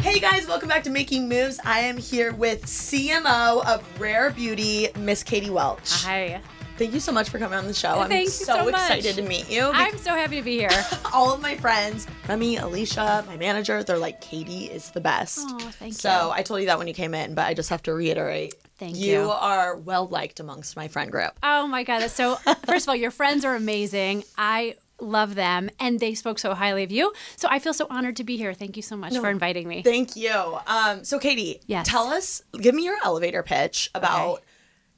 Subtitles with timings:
[0.00, 1.60] Hey guys, welcome back to Making Moves.
[1.64, 6.02] I am here with CMO of Rare Beauty, Miss Katie Welch.
[6.02, 6.40] Hi.
[6.76, 8.00] Thank you so much for coming on the show.
[8.00, 9.70] I'm Thank you so, so excited to meet you.
[9.74, 10.70] I'm so happy to be here.
[11.12, 15.40] all of my friends, Remy, Alicia, my manager, they're like, Katie is the best.
[15.42, 16.30] Oh, thank so you.
[16.32, 18.54] I told you that when you came in, but I just have to reiterate.
[18.78, 19.30] Thank You you.
[19.30, 21.32] are well liked amongst my friend group.
[21.42, 22.00] Oh my God.
[22.00, 24.24] That's so, first of all, your friends are amazing.
[24.36, 27.12] I love them and they spoke so highly of you.
[27.36, 28.52] So I feel so honored to be here.
[28.54, 29.82] Thank you so much for inviting me.
[29.82, 30.58] Thank you.
[30.66, 31.88] Um, so Katie, Yes.
[31.88, 34.42] tell us, give me your elevator pitch about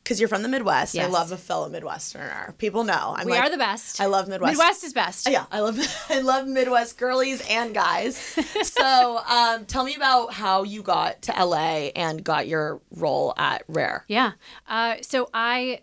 [0.03, 0.99] because you're from the Midwest.
[0.99, 2.57] I love a fellow Midwesterner.
[2.59, 3.15] People know.
[3.17, 4.01] I'm we like, are the best.
[4.01, 4.53] I love Midwest.
[4.53, 5.29] Midwest is best.
[5.31, 5.79] Yeah, I love
[6.09, 8.17] I love Midwest girlies and guys.
[8.63, 13.63] so, um, tell me about how you got to LA and got your role at
[13.69, 14.05] Rare.
[14.09, 14.33] Yeah.
[14.69, 15.81] Uh, so I,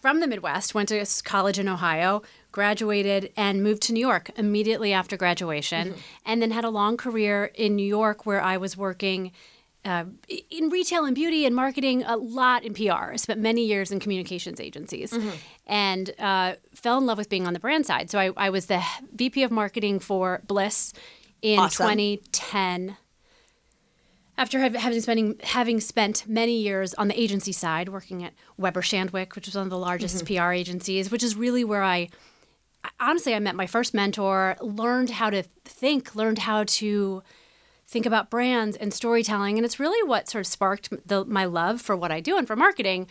[0.00, 2.22] from the Midwest, went to college in Ohio,
[2.52, 5.94] graduated, and moved to New York immediately after graduation,
[6.26, 9.32] and then had a long career in New York where I was working.
[9.84, 10.04] Uh,
[10.50, 13.12] in retail and beauty and marketing, a lot in PR.
[13.12, 15.14] I spent many years in communications agencies
[15.66, 18.10] and uh, fell in love with being on the brand side.
[18.10, 18.82] So I, I was the
[19.14, 20.94] VP of marketing for Bliss
[21.42, 21.84] in Awesome.
[21.84, 22.96] 2010
[24.36, 29.34] after having spending having spent many years on the agency side, working at Weber Shandwick,
[29.36, 32.08] which was one of the largest PR agencies, which is really where I
[32.82, 37.22] I- honestly I met my first mentor, learned how to think, learned how to
[37.94, 41.80] think about brands and storytelling, and it's really what sort of sparked the, my love
[41.80, 43.06] for what I do and for marketing,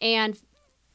[0.00, 0.36] and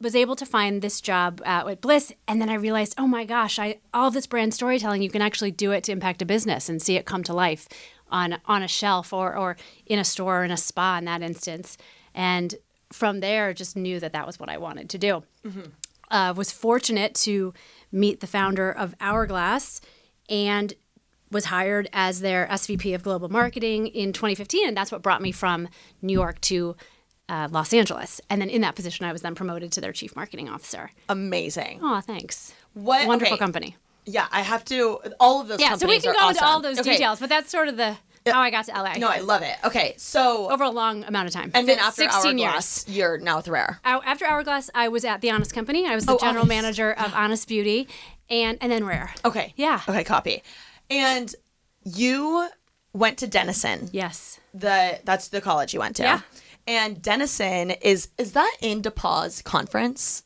[0.02, 3.24] was able to find this job at, at Bliss, and then I realized, oh my
[3.24, 6.68] gosh, I all this brand storytelling, you can actually do it to impact a business
[6.68, 7.70] and see it come to life
[8.12, 9.56] on on a shelf or or
[9.86, 11.78] in a store or in a spa in that instance,
[12.14, 12.56] and
[12.92, 15.24] from there, just knew that that was what I wanted to do.
[16.12, 17.54] Uh, was fortunate to
[17.90, 19.80] meet the founder of Hourglass,
[20.28, 20.74] and
[21.32, 25.32] was hired as their SVP of global marketing in 2015, and that's what brought me
[25.32, 25.68] from
[26.02, 26.76] New York to
[27.28, 28.20] uh, Los Angeles.
[28.30, 30.90] And then in that position, I was then promoted to their chief marketing officer.
[31.08, 31.80] Amazing.
[31.84, 32.54] Oh, thanks.
[32.74, 33.40] What- wonderful okay.
[33.40, 33.76] company.
[34.06, 35.00] Yeah, I have to.
[35.20, 35.60] All of those.
[35.60, 36.94] Yeah, so we can go into all those Okay.
[36.94, 38.94] details, but that's sort of the how I got to LA.
[38.98, 39.56] No, I love it.
[39.64, 41.52] Okay, so over a long amount of time.
[41.54, 42.98] and then after 16 Hourglass, years.
[42.98, 43.80] you're now with Rare.
[43.84, 45.88] After Hourglass, I was at the Honest Company.
[45.88, 46.50] I was the Oh, general Honest.
[46.50, 47.88] manager of Honest Beauty,
[48.30, 49.14] and and then Rare.
[49.26, 49.54] Okay.
[49.56, 49.82] Yeah.
[49.88, 50.42] Okay, copy.
[50.90, 51.34] And
[51.84, 52.48] you
[52.94, 53.90] went to Denison.
[53.92, 54.40] Yes.
[54.54, 56.04] The that's the college you went to.
[56.04, 56.22] Yeah.
[56.68, 60.24] And Denison is is that in DePauw's conference?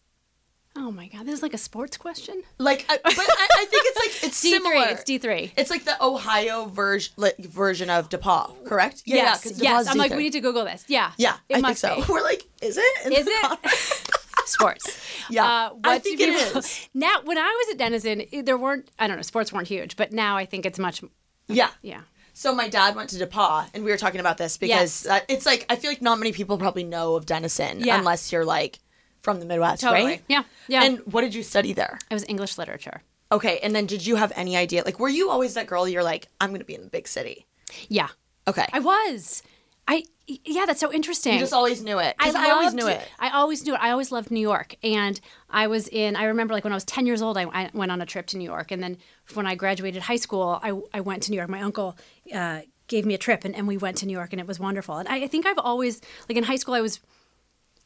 [0.75, 2.41] Oh my God, this is like a sports question.
[2.57, 4.73] Like, I, but I, I think it's like it's D similar.
[4.73, 4.83] three.
[4.93, 5.53] It's D three.
[5.55, 9.03] It's like the Ohio version like, version of DePauw, correct?
[9.05, 9.43] Yeah, yes.
[9.43, 9.87] 'cause yes.
[9.87, 10.17] I'm like, D3.
[10.17, 10.83] we need to Google this.
[10.87, 11.11] Yeah.
[11.17, 12.07] Yeah, It I must think so.
[12.07, 12.11] be.
[12.13, 13.13] We're like, is it?
[13.13, 13.99] Is it?
[14.49, 14.97] sports.
[15.29, 16.61] Yeah, Uh, I what's think your it beautiful-
[16.93, 18.89] Now, when I was at Denison, there weren't.
[18.99, 19.23] I don't know.
[19.23, 21.01] Sports weren't huge, but now I think it's much.
[21.47, 21.69] yeah.
[21.81, 22.01] Yeah.
[22.35, 25.07] So my dad went to DePauw, and we were talking about this because Yes.
[25.07, 27.97] uh, it's like I feel like not many people probably know of Denison Yeah.
[27.99, 28.79] unless you're like
[29.21, 30.03] from the Midwest, Totally.
[30.05, 30.23] right?
[30.27, 30.43] Yeah.
[30.67, 30.83] Yeah.
[30.83, 31.99] And what did you study there?
[32.09, 33.03] it was English literature.
[33.31, 34.83] Okay, and then did you have any idea?
[34.83, 35.87] Like, were you always that girl?
[35.87, 37.45] You're like, I'm going to be in the big city.
[37.87, 38.09] Yeah.
[38.47, 38.67] Okay.
[38.73, 39.41] I was.
[39.87, 41.33] I yeah, that's so interesting.
[41.33, 42.15] You just always knew it.
[42.17, 43.09] I, always knew loved- it.
[43.19, 43.79] I always knew it.
[43.81, 45.19] I always loved New York, and
[45.49, 46.15] I was in.
[46.15, 48.27] I remember like when I was ten years old, I, I went on a trip
[48.27, 48.97] to New York, and then
[49.33, 51.49] when I graduated high school, I I went to New York.
[51.49, 51.97] My uncle.
[52.33, 54.59] Uh, gave me a trip and, and we went to New York and it was
[54.59, 54.97] wonderful.
[54.97, 56.99] And I, I think I've always like in high school I was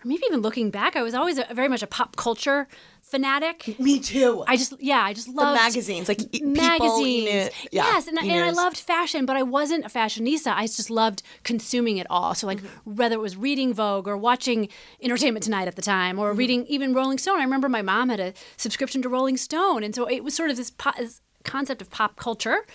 [0.08, 2.68] maybe even looking back, I was always a, very much a pop culture
[3.02, 3.80] fanatic.
[3.80, 4.44] Me too.
[4.48, 7.28] I just yeah, I just the loved magazines, like e- people, magazines.
[7.30, 10.54] Enid- yeah, yes, and, I- and I loved fashion, but I wasn't a fashionista.
[10.54, 12.34] I just loved consuming it all.
[12.36, 12.96] So like Mm-hmm.
[12.96, 14.68] whether it was reading Vogue or watching
[15.02, 16.20] Entertainment Tonight at the time, Mm-hmm.
[16.26, 17.40] or reading even Rolling Stone.
[17.40, 20.50] I remember my mom had a subscription to Rolling Stone, and so it was sort
[20.50, 22.66] of this, po- this concept of pop culture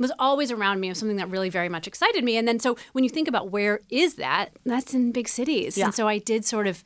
[0.00, 0.88] was always around me.
[0.88, 2.36] Was something that really very much excited me.
[2.36, 5.78] And then so when you think about where is that, that's in big cities.
[5.78, 5.84] Yeah.
[5.86, 6.82] And so I did sort of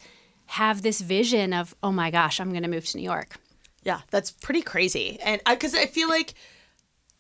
[0.47, 3.37] have this vision of, oh my gosh, I'm going to move to New York.
[3.85, 5.19] Yeah, that's pretty crazy.
[5.23, 6.35] And I because I feel like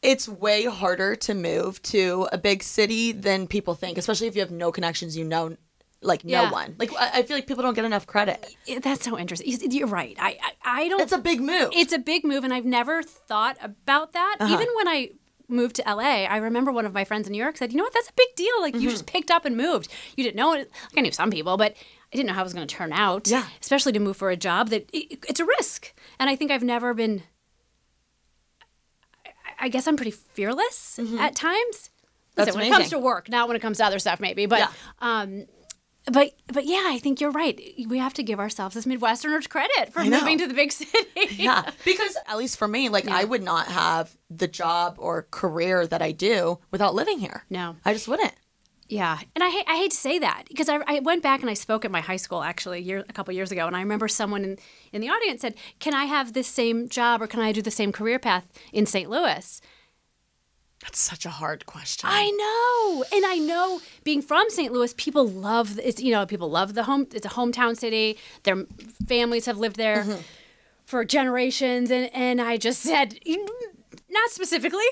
[0.02, 4.40] it's way harder to move to a big city than people think, especially if you
[4.42, 5.56] have no connections, you know
[6.02, 6.74] like no one.
[6.78, 8.54] Like I I feel like people don't get enough credit.
[8.82, 9.48] That's so interesting.
[9.50, 10.16] You- You're right.
[10.20, 11.00] I, I, I don't.
[11.00, 11.70] It's a big move.
[11.72, 14.36] It's a big move, and I've never thought about that.
[14.40, 14.52] Uh-huh.
[14.52, 15.10] Even when I
[15.48, 17.84] moved to LA, I remember one of my friends in New York said, "You know
[17.84, 17.92] what?
[17.94, 18.52] That's a big deal.
[18.60, 18.82] Like Mm-hmm.
[18.82, 19.88] you just picked up and moved.
[20.16, 20.70] You didn't know it.
[20.90, 21.72] Like I knew some people, but
[22.12, 23.28] I didn't know how it was going to turn out.
[23.28, 23.46] Yeah.
[23.60, 25.92] especially to move for a job that it, it's a risk.
[26.18, 27.22] And I think I've never been.
[29.26, 29.30] I-
[29.60, 31.54] I guess I'm pretty fearless at times.
[31.76, 31.90] Mm-hmm.
[32.36, 34.46] That's Listen, when it comes to work, not when it comes to other stuff, maybe.
[34.46, 34.68] But Yeah.
[35.00, 35.46] um,
[36.12, 37.58] but but yeah, I think you're right.
[37.88, 40.92] We have to give ourselves as Midwesterners credit for moving to the big city.
[41.30, 45.86] yeah, because at least for me, like I would not have the job or career
[45.86, 47.44] that I do without living here.
[47.48, 47.76] No.
[47.84, 48.34] I just wouldn't.
[48.86, 51.48] Yeah, and I hate, I hate to say that because I, I went back and
[51.48, 53.80] I spoke at my high school actually a, year, a couple years ago, and I
[53.80, 54.58] remember someone in,
[54.92, 57.70] in the audience said, "Can I have this same job or can I do the
[57.70, 59.08] same career path in St.
[59.08, 59.60] Louis?"
[60.84, 62.10] That's such a hard question.
[62.12, 64.70] I know, and I know being from St.
[64.70, 67.06] Louis, people love it's you know people love the home.
[67.12, 68.18] It's a hometown city.
[68.42, 68.66] Their
[69.08, 70.20] families have lived there mm-hmm.
[70.84, 73.18] for generations, and and I just said.
[74.10, 74.84] Not specifically.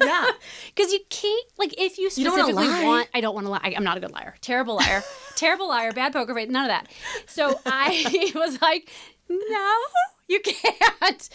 [0.00, 0.30] Yeah.
[0.74, 2.84] Because you can't, like, if you specifically lie.
[2.84, 3.60] want, I don't want to lie.
[3.62, 4.36] I, I'm not a good liar.
[4.40, 5.02] Terrible liar.
[5.34, 5.92] Terrible liar.
[5.92, 6.48] Bad poker face.
[6.48, 6.86] None of that.
[7.26, 8.90] So I was like,
[9.28, 9.76] no,
[10.28, 11.28] you can't.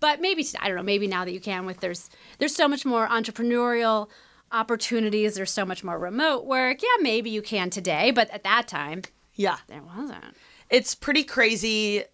[0.00, 0.82] But maybe I don't know.
[0.82, 4.08] Maybe now that you can, with there's there's so much more entrepreneurial
[4.52, 5.34] opportunities.
[5.34, 6.82] There's so much more remote work.
[6.82, 9.02] Yeah, maybe you can today, but at that time
[9.34, 9.58] yeah.
[9.68, 10.24] there wasn't.
[10.70, 12.04] it's pretty crazy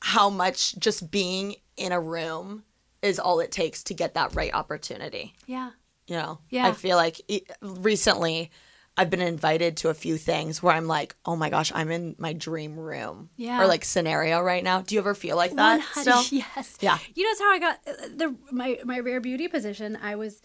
[0.00, 2.62] how much just being in a room
[3.02, 5.34] is all it takes to get that right opportunity.
[5.46, 5.70] Yeah.
[6.06, 6.68] You know, Yeah.
[6.68, 7.20] I feel like
[7.60, 8.50] recently
[8.98, 12.16] I've been invited to a few things where I'm like, oh my gosh, I'm in
[12.18, 13.62] my dream room Yeah.
[13.62, 14.82] or like scenario right now.
[14.82, 15.78] Do you ever feel like that?
[15.78, 16.38] 100 Still?
[16.56, 16.76] Yes.
[16.80, 16.98] Yeah.
[17.14, 19.96] You know, that's how I got uh, the my my rare beauty position.
[20.02, 20.42] I was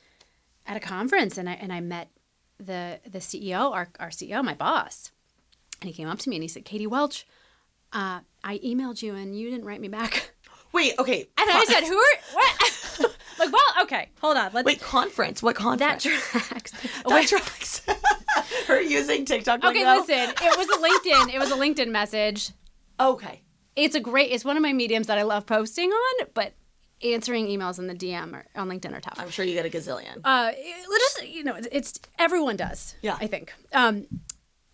[0.67, 2.09] at a conference and I and I met
[2.59, 5.11] the the CEO, our our CEO, my boss,
[5.81, 7.25] and he came up to me and he said, "Katie Welch,
[7.91, 10.33] uh, I emailed you and you didn't write me back."
[10.71, 11.27] Wait, okay.
[11.37, 12.55] And I said, "Who are what?"
[13.45, 14.51] like, well, okay, hold on.
[14.53, 15.41] Let's Wait, conference?
[15.43, 16.03] What conference?
[16.03, 16.71] that tracks.
[17.05, 17.81] that tracks.
[18.67, 19.63] Her using TikTok.
[19.63, 20.33] Okay, listen.
[20.41, 21.33] It was a LinkedIn.
[21.33, 22.51] It was a LinkedIn message.
[22.99, 23.41] Okay.
[23.75, 24.31] It's a great.
[24.31, 26.53] It's one of my mediums that I love posting on, but
[27.03, 29.19] answering emails in the DM or on LinkedIn are tough.
[29.19, 30.21] I'm sure you get a gazillion.
[30.23, 32.95] Uh, just you know, it's everyone does.
[33.01, 33.17] Yeah.
[33.19, 33.53] I think.
[33.73, 34.05] Um,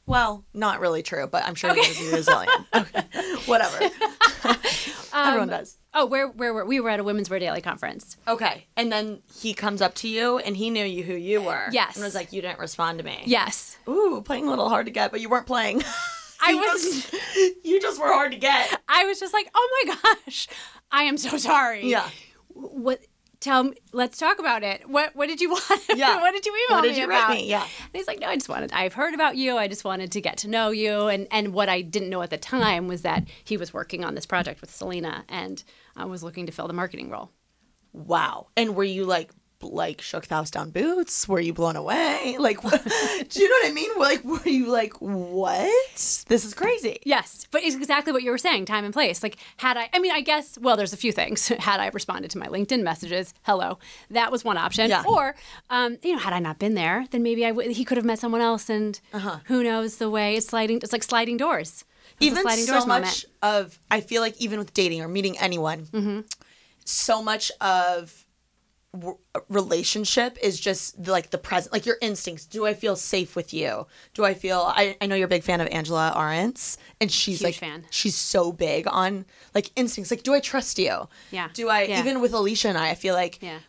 [0.06, 1.82] Well, not really true, but I'm sure okay.
[1.82, 2.66] you get a gazillion.
[2.76, 3.04] Okay,
[3.46, 3.80] whatever.
[5.14, 5.78] Everyone does.
[5.94, 6.80] Oh, where where were we?
[6.80, 8.18] Were at a women's wear daily conference.
[8.28, 11.68] Okay, and then he comes up to you, and he knew you who you were.
[11.72, 11.96] Yes.
[11.96, 14.92] and was like, "You didn't respond to me." Yes, Ooh, playing a little hard to
[14.92, 15.84] get, but you weren't playing.
[16.42, 16.84] I You was.
[16.84, 18.80] just- you just were hard to get.
[18.88, 20.48] I was just like, oh my gosh,
[20.92, 21.86] I am so sorry.
[21.90, 22.08] Yeah.
[22.54, 23.02] What?
[23.42, 23.74] Tell me.
[23.94, 24.90] Let's talk about it.
[24.90, 25.82] What What did you want?
[25.96, 26.18] Yeah.
[26.22, 27.32] what did you email What did me you write about?
[27.38, 27.50] me?
[27.50, 27.62] Yeah.
[27.64, 28.72] And he's like, no, I just wanted.
[28.74, 29.58] I've heard about you.
[29.58, 31.08] I just wanted to get to know you.
[31.08, 34.16] And and what I didn't know at the time was that he was working on
[34.16, 35.64] this project with Selena, and
[36.00, 37.32] I was looking to fill the marketing role.
[37.94, 38.48] Wow.
[38.56, 41.28] And were you like, like shook the house down boots?
[41.28, 42.16] Were you blown away?
[42.40, 42.82] Like, what,
[43.30, 43.90] do you know what I mean?
[43.98, 46.26] Like, were you like, what?
[46.30, 47.00] This is crazy.
[47.04, 49.22] Yes, but it's exactly what you were saying, time and place.
[49.22, 51.48] Like, had I, I mean, I guess, well, there's a few things.
[51.60, 53.78] had I responded to my LinkedIn messages, hello,
[54.10, 54.90] that was one option.
[54.90, 55.04] Yeah.
[55.06, 55.36] Or,
[55.70, 58.06] um, you know, had I not been there, then maybe I w- he could have
[58.06, 59.00] met someone else, and
[59.46, 60.78] who knows the way it's sliding.
[60.78, 61.84] It's like sliding doors.
[62.22, 63.26] It was a even so much moment.
[63.42, 66.20] of i feel like even with dating or meeting anyone Mm-hmm.
[66.86, 68.26] so much of
[68.94, 69.18] w-
[69.50, 73.54] relationship is just the, like the present like your instincts do i feel safe with
[73.54, 77.12] you do i feel i, I know you're a big fan of Angela Ahrendts and
[77.12, 77.86] she's Huge like fan.
[77.92, 81.50] she's so big on like instincts like do i trust you Yeah.
[81.54, 82.00] do i Yeah.
[82.00, 83.60] even with alicia and i i feel like Yeah.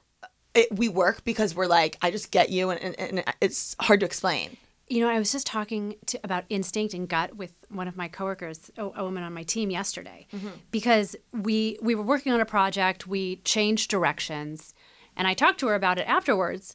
[0.54, 4.00] it, we work because we're like i just get you and, and, and it's hard
[4.00, 4.56] to explain
[4.90, 8.08] you know, I was just talking to, about instinct and gut with one of my
[8.08, 10.26] coworkers, a, a woman on my team yesterday,
[10.72, 13.06] because we we were working on a project.
[13.06, 14.74] We changed directions,
[15.16, 16.74] and I talked to her about it afterwards,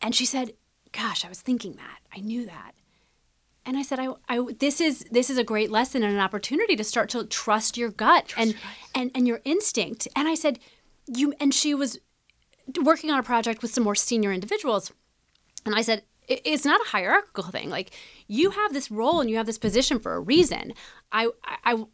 [0.00, 0.54] and she said,
[0.92, 1.98] "Gosh, I was thinking that.
[2.16, 2.72] I knew that."
[3.66, 6.76] And I said, I, I, this is this is a great lesson and an opportunity
[6.76, 8.54] to start to trust your gut and
[8.94, 10.08] and and your instinct.
[10.16, 10.58] And I said,
[11.06, 11.34] you.
[11.38, 11.98] And she was
[12.82, 14.92] working on a project with some more senior individuals,
[15.66, 17.68] and I said, "It- it's not a hierarchical thing.
[17.68, 17.90] Like
[18.26, 20.72] you have this role and you have this position for a reason.
[21.12, 21.84] I, I, I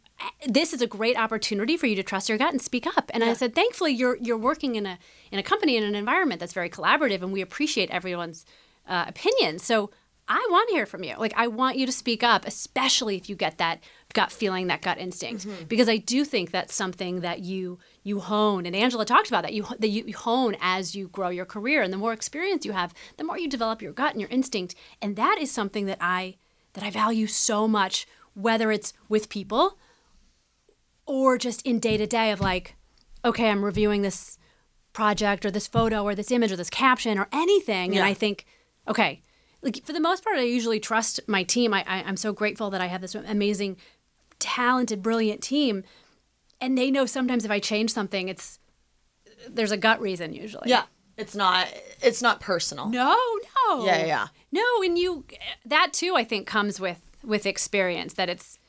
[0.47, 3.11] this is a great opportunity for you to trust your gut and speak up.
[3.13, 4.97] And I said, thankfully, you're you're working in a
[5.31, 8.45] in a company in an environment that's very collaborative, and we appreciate everyone's
[8.87, 9.59] uh, opinion.
[9.59, 9.91] So
[10.29, 11.15] I want to hear from you.
[11.17, 13.81] Like I want you to speak up, especially if you get that
[14.13, 15.65] gut feeling, that gut instinct, mm-hmm.
[15.65, 18.65] because I do think that's something that you you hone.
[18.65, 19.53] And Angela talked about that.
[19.53, 22.93] You that you hone as you grow your career, and the more experience you have,
[23.17, 24.75] the more you develop your gut and your instinct.
[25.01, 26.35] And that is something that I
[26.73, 29.77] that I value so much, whether it's with people
[31.05, 32.75] or just in day to day of like,
[33.23, 34.37] okay, I'm reviewing this
[34.93, 38.45] project or this photo or this image or this caption or anything, and I think,
[38.87, 39.21] okay,
[39.67, 41.73] like for the most part, I usually trust my team.
[41.73, 43.77] I, I I'm so grateful that I have this amazing,
[44.39, 45.83] talented, brilliant team,
[46.61, 48.59] and they know sometimes if I change something, it's
[49.49, 50.69] there's a gut reason usually.
[50.69, 50.83] Yeah.
[51.17, 51.67] It's not
[52.01, 52.89] it's not personal.
[52.89, 53.15] No,
[53.67, 53.85] no.
[53.85, 54.27] Yeah, yeah.
[54.51, 55.25] No, and you
[55.65, 58.59] that too I think comes with with experience that it's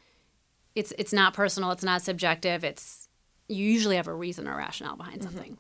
[0.75, 3.09] it's it's not personal, it's not subjective, it's
[3.49, 5.31] you usually have a reason or rationale behind Mm-hmm.
[5.35, 5.59] something.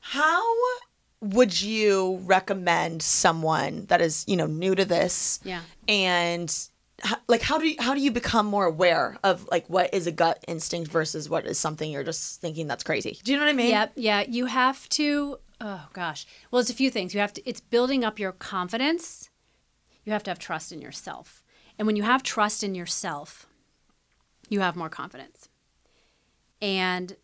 [0.00, 0.42] How
[1.22, 5.38] would you recommend someone that is, you know, new to this?
[5.44, 5.60] Yeah.
[5.86, 6.52] And
[7.28, 10.12] like how do you, how do you become more aware of like what is a
[10.12, 13.18] gut instinct versus what is something you're just thinking that's crazy?
[13.22, 13.70] Do you know what I mean?
[13.70, 16.26] Yep, yeah, you have to oh gosh.
[16.50, 17.14] Well, it's a few things.
[17.14, 19.30] You have to it's building up your confidence.
[20.04, 21.44] You have to have trust in yourself.
[21.78, 23.46] And when you have trust in yourself,
[24.48, 25.48] you have more confidence.
[26.60, 27.16] And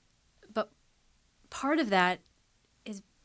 [0.54, 0.70] but
[1.50, 2.20] part of that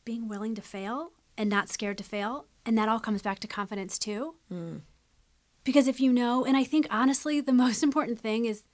[0.04, 3.46] being willing to fail and not scared to fail, and that all comes back to
[3.46, 4.36] confidence too.
[4.52, 4.82] Mm.
[5.64, 8.64] Because if you know, and I think honestly, the most important thing is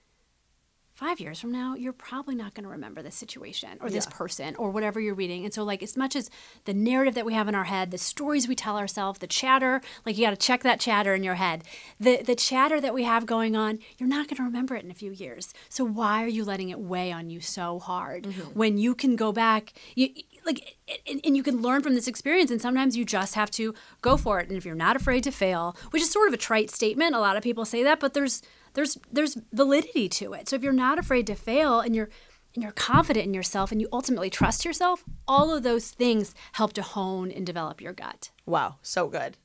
[1.00, 4.54] five years from now, you're probably not going to remember this situation or this person
[4.56, 5.46] or whatever you're reading.
[5.46, 6.28] And so, like, as much as
[6.66, 9.80] the narrative that we have in our head, the stories we tell ourselves, the chatter,
[10.04, 11.64] like, you got to check that chatter in your head.
[11.98, 14.90] The, the chatter that we have going on, you're not going to remember it in
[14.90, 15.54] a few years.
[15.70, 18.50] So, why are you letting it weigh on you so hard mm-hmm.
[18.58, 19.72] when you can go back?
[19.94, 20.10] You,
[20.44, 23.74] like and, and you can learn from this experience and sometimes you just have to
[24.02, 26.38] go for it and if you're not afraid to fail which is sort of a
[26.38, 28.42] trite statement a lot of people say that but there's
[28.74, 32.08] there's there's validity to it so if you're not afraid to fail and you're
[32.54, 36.72] and you're confident in yourself and you ultimately trust yourself all of those things help
[36.72, 39.36] to hone and develop your gut Wow, so good.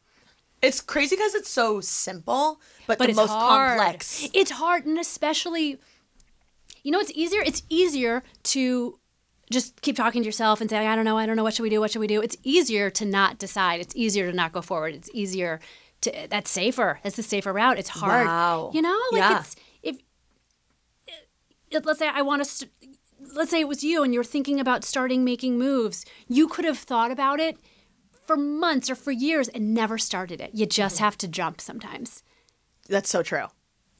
[0.64, 3.78] It's crazy because it's so simple, but, but the it's most hard.
[3.78, 4.28] complex.
[4.34, 5.78] It's hard, and especially,
[6.82, 7.42] you know, it's easier.
[7.46, 8.98] It's easier to
[9.52, 11.64] just keep talking to yourself and say, "I don't know, I don't know, what should
[11.64, 11.80] we do?
[11.80, 13.80] What should we do?" It's easier to not decide.
[13.82, 14.94] It's easier to not go forward.
[14.96, 15.60] It's easier
[16.02, 16.28] to.
[16.30, 17.00] That's safer.
[17.04, 17.78] It's the safer route.
[17.80, 18.26] It's hard.
[18.28, 18.72] Wow.
[18.74, 19.40] You know, like Yeah.
[19.40, 19.98] it's if.
[21.72, 22.50] it- Let's say I want to.
[22.50, 22.72] St-
[23.34, 26.06] let's say it was you, and you're thinking about starting making moves.
[26.28, 27.58] You could have thought about it
[28.26, 30.52] for months or for years and never started it.
[30.54, 32.24] You just have to jump sometimes.
[32.88, 33.46] That's so true.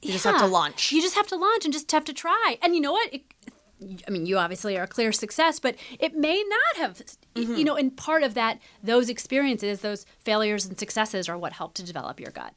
[0.02, 0.92] You just have to launch.
[0.92, 2.58] You just have to launch and just have to try.
[2.62, 3.12] And you know what?
[3.12, 3.22] It,
[4.06, 7.02] I mean, you obviously are a clear success, but it may not have.
[7.34, 7.54] Mm-hmm.
[7.56, 11.74] You know, and part of that, those experiences, those failures and successes, are what help
[11.74, 12.54] to develop your gut.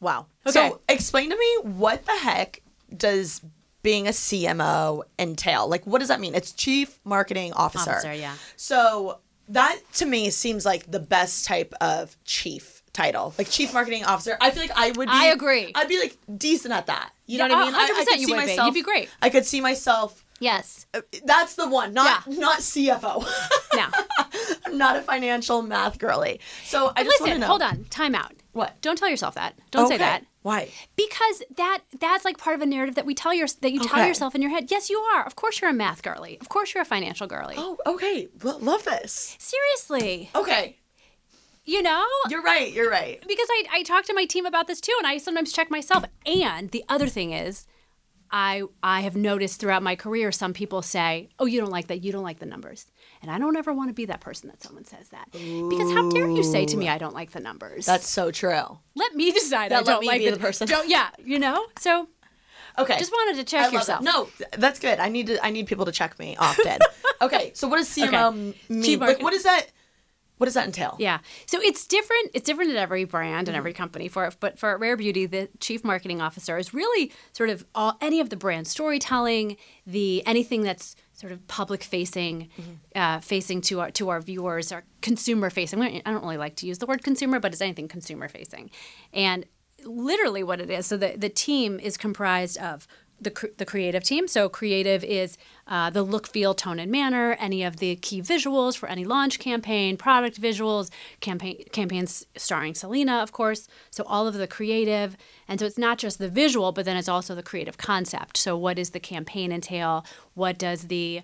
[0.00, 0.26] Wow.
[0.46, 0.52] Okay.
[0.68, 2.62] So explain to me what the heck
[2.96, 3.40] does
[3.82, 5.68] being a CMO entail?
[5.68, 6.34] Like, what does that mean?
[6.34, 7.90] It's Chief Marketing Officer.
[7.92, 8.34] Officer, yeah.
[8.56, 14.04] So that to me seems like the best type of chief title, like Chief Marketing
[14.04, 14.36] Officer.
[14.40, 15.06] I feel like I would.
[15.08, 15.72] Be, I agree.
[15.74, 17.10] I'd be like decent at that.
[17.26, 17.74] You know Yeah, what I mean?
[17.74, 18.46] I- I could see would be.
[18.46, 19.08] myself- You'd be great.
[19.22, 20.24] I could see myself.
[20.40, 20.86] Yes.
[20.94, 22.38] Uh, that's the one, not Yeah.
[22.38, 23.26] not CFO.
[23.74, 23.90] Now,
[24.66, 26.40] I'm not a financial math girly.
[26.64, 27.40] So I just want to listen.
[27.40, 27.46] know.
[27.48, 27.84] Hold on.
[27.90, 28.32] Time out.
[28.52, 28.80] What?
[28.80, 29.54] Don't tell yourself that.
[29.70, 30.24] Don't say that.
[30.42, 30.68] Why?
[30.96, 34.06] Because that that's like part of a narrative that we tell your that you tell
[34.06, 34.70] yourself in your head.
[34.70, 35.24] Yes, you are.
[35.24, 36.38] Of course, you're a math girly.
[36.40, 37.54] Of course, you're a financial girly.
[37.58, 38.28] Oh, okay.
[38.42, 39.36] Well, love this.
[39.38, 40.78] Seriously, Okay.
[41.64, 42.04] you know.
[42.30, 42.72] You're right.
[42.72, 43.22] You're right.
[43.28, 46.04] because I, I talk to my team about this too and i sometimes check myself
[46.24, 47.66] and the other thing is
[48.30, 52.02] i i have noticed throughout my career some people say oh you don't like that
[52.04, 52.86] you don't like the numbers
[53.22, 55.28] and i don't ever want to be that person that someone says that
[55.68, 58.78] because how dare you say to me i don't like the numbers That's so true.
[58.94, 60.68] let me decide Yeah, i don't me like be the person.
[60.68, 62.08] don't yeah you know so
[62.78, 62.98] Okay.
[62.98, 64.04] just wanted to check yourself That.
[64.04, 65.00] No, that's good.
[65.00, 65.44] I need to.
[65.44, 66.78] I need people to check me often.
[67.20, 67.50] okay.
[67.54, 68.58] So what does CMO Okay.
[68.68, 68.98] mean?
[69.00, 69.66] Like, what is that?
[70.38, 70.96] What does that entail?
[70.98, 71.18] Yeah.
[71.46, 72.30] So it's different.
[72.32, 74.08] It's different at every brand and every company.
[74.08, 78.20] For but for Rare Beauty, the chief marketing officer is really sort of all any
[78.20, 82.48] of the brand storytelling, the anything that's sort of public facing,
[82.94, 85.82] uh, facing to our to our viewers, our consumer facing.
[85.82, 88.70] I don't really like to use the word consumer, but it's anything consumer facing,
[89.12, 89.44] and
[89.84, 90.86] literally what it is.
[90.86, 92.86] So the the team is comprised of
[93.20, 94.28] the, the creative team.
[94.28, 98.76] So creative is uh, the look, feel, tone, and manner, any of the key visuals
[98.76, 103.68] for any launch campaign, product visuals, campaign campaigns starring Selena, of course.
[103.90, 107.08] So all of the creative, and so it's not just the visual, but then it's
[107.08, 108.36] also the creative concept.
[108.36, 110.04] So what does the campaign entail?
[110.34, 111.22] What does the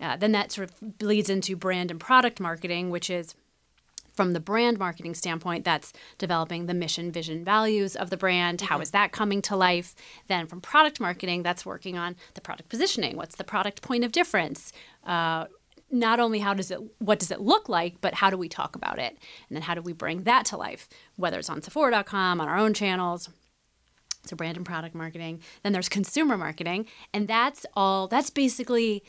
[0.00, 3.36] uh, then that sort of bleeds into brand and product marketing, which is
[4.12, 8.62] from the brand marketing standpoint, that's developing the mission, vision, values of the brand.
[8.62, 9.94] How is that coming to life?
[10.28, 13.16] Then from product marketing, that's working on the product positioning.
[13.16, 14.72] What's the product point of difference?
[15.04, 15.46] Uh,
[15.92, 18.74] not only how does it what does it look like but how do we talk
[18.74, 22.40] about it and then how do we bring that to life whether it's on sephora.com
[22.40, 23.28] on our own channels
[24.24, 29.04] so brand and product marketing then there's consumer marketing and that's all that's basically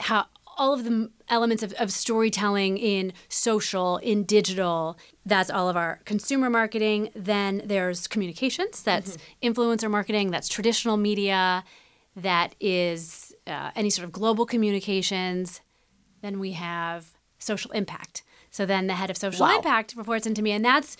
[0.00, 0.26] how
[0.58, 6.00] all of the elements of, of storytelling in social, in digital, that's all of our
[6.04, 7.10] consumer marketing.
[7.14, 11.64] Then there's communications, that's influencer marketing, that's traditional media,
[12.16, 15.60] that is uh, any sort of global communications.
[16.20, 18.24] Then we have social impact.
[18.50, 19.56] So then the head of social Wow.
[19.56, 20.96] impact reports into me, and that's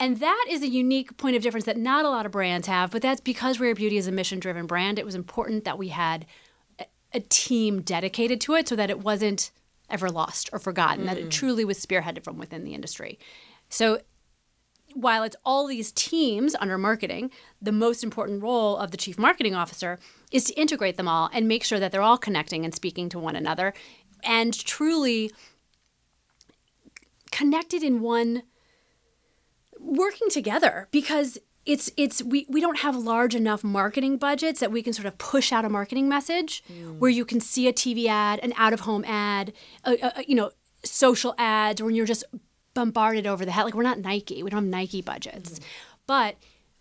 [0.00, 2.90] and that is a unique point of difference that not a lot of brands have,
[2.90, 4.98] but that's because Rare Beauty is a mission driven brand.
[4.98, 6.24] It was important that we had
[7.12, 9.50] a, team dedicated to it so that it wasn't
[9.88, 11.30] ever lost or forgotten, that it mm.
[11.30, 13.18] truly was spearheaded from within the industry.
[13.68, 14.00] So
[14.94, 19.54] while it's all these teams under marketing, the most important role of the chief marketing
[19.54, 19.98] officer
[20.32, 23.18] is to integrate them all and make sure that they're all connecting and speaking to
[23.18, 23.72] one another
[24.22, 25.30] and truly
[27.30, 28.42] connected in one
[29.78, 34.82] working together because it's it's we, we don't have large enough marketing budgets that we
[34.82, 36.62] can sort of push out a marketing message
[36.98, 39.52] where you can see a TV ad, an out of home ad,
[39.84, 40.50] a, a, you know,
[40.84, 42.24] social ads, when you're just
[42.74, 43.64] bombarded over the head.
[43.64, 45.60] Like we're not Nike, we don't have Nike budgets,
[46.06, 46.36] but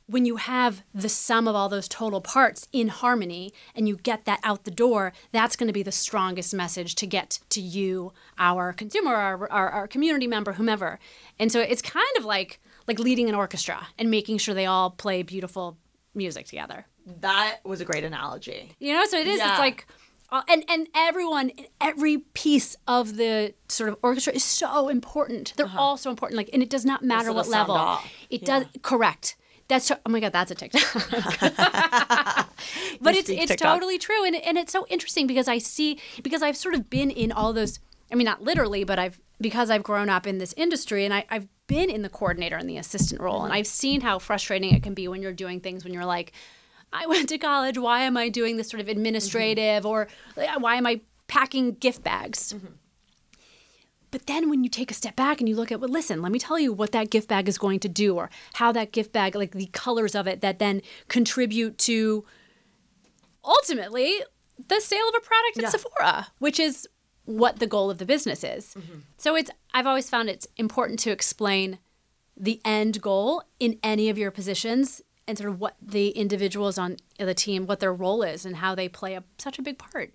[0.10, 4.25] when you have the sum of all those total parts in harmony and you get
[4.25, 8.12] that out the door, that's going to be the strongest message to get to you,
[8.39, 10.97] our consumer, our, our, our community member, whomever.
[11.38, 14.89] And so it's kind of like like leading an orchestra and making sure they all
[14.89, 15.78] play beautiful
[16.15, 16.86] music together.
[17.21, 18.71] That was a great analogy.
[18.80, 19.38] You know, so it is.
[19.38, 19.52] Yeah.
[19.52, 19.86] It's like,
[20.32, 25.54] uh, and and everyone, every piece of the sort of orchestra is so important.
[25.56, 26.38] They're all so important.
[26.38, 27.75] Like, and it does not matter what level.
[27.75, 28.12] off.
[28.30, 29.36] It does correct.
[29.67, 30.82] That's so- oh my god, that's a TikTok.
[33.02, 33.58] but it's it's TikTok.
[33.75, 37.12] totally true, and and it's so interesting because I see because I've sort of been
[37.12, 37.80] in all those.
[38.12, 41.25] I mean, not literally, but I've because I've grown up in this industry, and I,
[41.30, 43.60] I've been in the coordinator and the assistant role, and mm-hmm.
[43.60, 46.34] I've seen how frustrating it can be when you're doing things when you're like,
[46.91, 47.78] I went to college.
[47.78, 49.88] Why am I doing this sort of administrative, mm-hmm.
[49.88, 50.08] or
[50.60, 52.54] why am I packing gift bags?
[52.54, 52.73] Mm-hmm.
[54.12, 56.32] But then when you take a step back and you look at, well, listen, let
[56.32, 59.13] me tell you what that gift bag is going to do, or how that gift
[59.13, 62.25] bag, like the colors of it, that then contribute to
[63.45, 64.15] ultimately
[64.67, 66.88] the sale of a product at Sephora, which is
[67.30, 68.74] what the goal of the business is.
[68.74, 69.00] Mm-hmm.
[69.18, 71.78] So it's I've always found it's important to explain
[72.36, 76.98] the end goal in any of your positions and sort of what the individuals on
[77.20, 80.12] the team, what their role is, and how they play a, such a big part.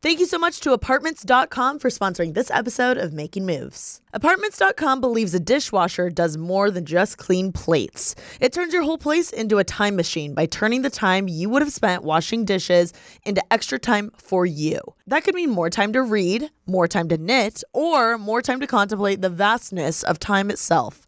[0.00, 4.00] Thank you so much to Apartments.com for sponsoring this episode of Making Moves.
[4.14, 8.14] Apartments.com believes a dishwasher does more than just clean plates.
[8.40, 11.62] It turns your whole place into a time machine by turning the time you would
[11.62, 12.92] have spent washing dishes
[13.24, 14.78] into extra time for you.
[15.08, 18.68] That could mean more time to read, more time to knit, or more time to
[18.68, 21.07] contemplate the vastness of time itself.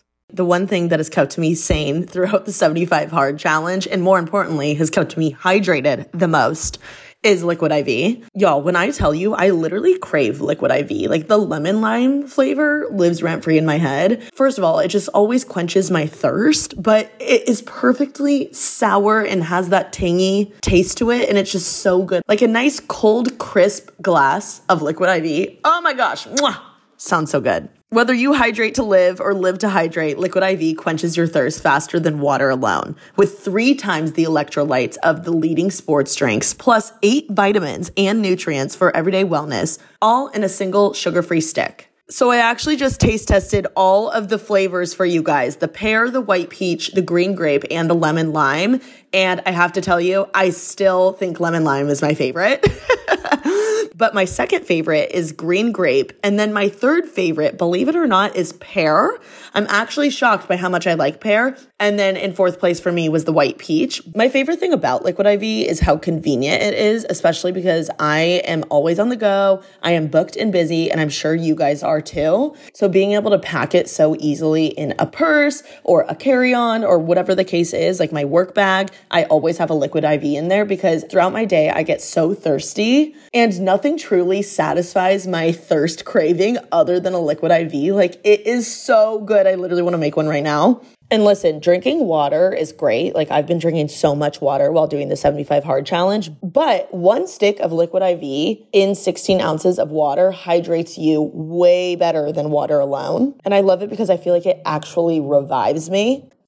[0.33, 4.17] The one thing that has kept me sane throughout the 75 hard challenge, and more
[4.17, 6.79] importantly, has kept me hydrated the most,
[7.23, 8.27] is Liquid IV.
[8.33, 11.09] Y'all, when I tell you, I literally crave Liquid IV.
[11.09, 14.23] Like the lemon lime flavor lives rent free in my head.
[14.33, 19.43] First of all, it just always quenches my thirst, but it is perfectly sour and
[19.43, 21.29] has that tangy taste to it.
[21.29, 22.23] And it's just so good.
[22.27, 25.57] Like a nice cold, crisp glass of Liquid IV.
[25.63, 26.25] Oh my gosh.
[26.25, 26.59] Mwah.
[26.97, 27.69] Sounds so good.
[27.93, 31.99] Whether you hydrate to live or live to hydrate, Liquid IV quenches your thirst faster
[31.99, 32.95] than water alone.
[33.17, 38.77] With three times the electrolytes of the leading sports drinks, plus eight vitamins and nutrients
[38.77, 41.89] for everyday wellness, all in a single sugar free stick.
[42.09, 46.09] So I actually just taste tested all of the flavors for you guys the pear,
[46.09, 48.79] the white peach, the green grape, and the lemon lime.
[49.11, 52.65] And I have to tell you, I still think lemon lime is my favorite.
[53.95, 56.13] but my second favorite is green grape.
[56.23, 59.17] And then my third favorite, believe it or not, is pear.
[59.53, 61.57] I'm actually shocked by how much I like pear.
[61.79, 64.01] And then in fourth place for me was the white peach.
[64.15, 68.63] My favorite thing about Liquid IV is how convenient it is, especially because I am
[68.69, 69.63] always on the go.
[69.81, 72.55] I am booked and busy, and I'm sure you guys are too.
[72.73, 76.83] So being able to pack it so easily in a purse or a carry on
[76.83, 80.23] or whatever the case is, like my work bag, I always have a Liquid IV
[80.23, 85.51] in there because throughout my day, I get so thirsty and nothing truly satisfies my
[85.51, 87.95] thirst craving other than a Liquid IV.
[87.95, 89.47] Like it is so good.
[89.47, 90.81] I literally want to make one right now.
[91.09, 93.15] And listen, drinking water is great.
[93.15, 97.27] Like I've been drinking so much water while doing the 75 hard challenge, but one
[97.27, 102.79] stick of liquid IV in 16 ounces of water hydrates you way better than water
[102.79, 103.35] alone.
[103.43, 106.29] And I love it because I feel like it actually revives me.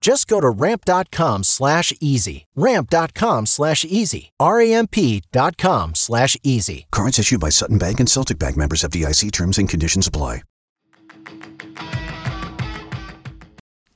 [0.00, 2.46] Just go to ramp.com slash easy.
[2.56, 4.32] Ramp.com slash easy.
[4.40, 6.86] R-A-M-P.com slash easy.
[6.90, 10.42] Cards issued by Sutton Bank and Celtic Bank members FDIC terms and conditions apply.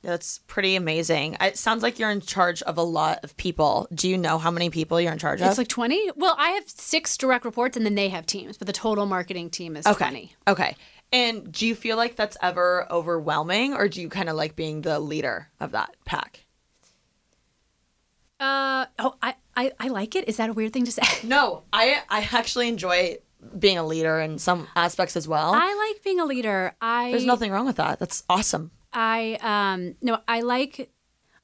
[0.04, 1.38] That's pretty amazing.
[1.40, 3.88] It sounds like you're in charge of a lot of people.
[3.94, 5.48] Do you know how many people you're in charge of?
[5.48, 6.10] It's like 20.
[6.14, 9.48] Well, I have six direct reports and then they have teams, but the total marketing
[9.48, 10.04] team is okay.
[10.04, 10.32] 20.
[10.48, 10.76] Okay.
[11.14, 14.82] And do you feel like that's ever overwhelming or do you kind of like being
[14.82, 16.44] the leader of that pack?
[18.40, 20.26] Uh, oh, I, I, I like it.
[20.26, 21.02] Is that a weird thing to say?
[21.22, 23.18] No, I I actually enjoy
[23.56, 25.52] being a leader in some aspects as well.
[25.54, 26.74] I like being a leader.
[26.80, 28.00] I There's nothing wrong with that.
[28.00, 28.72] That's awesome.
[28.92, 30.90] I um no, I like.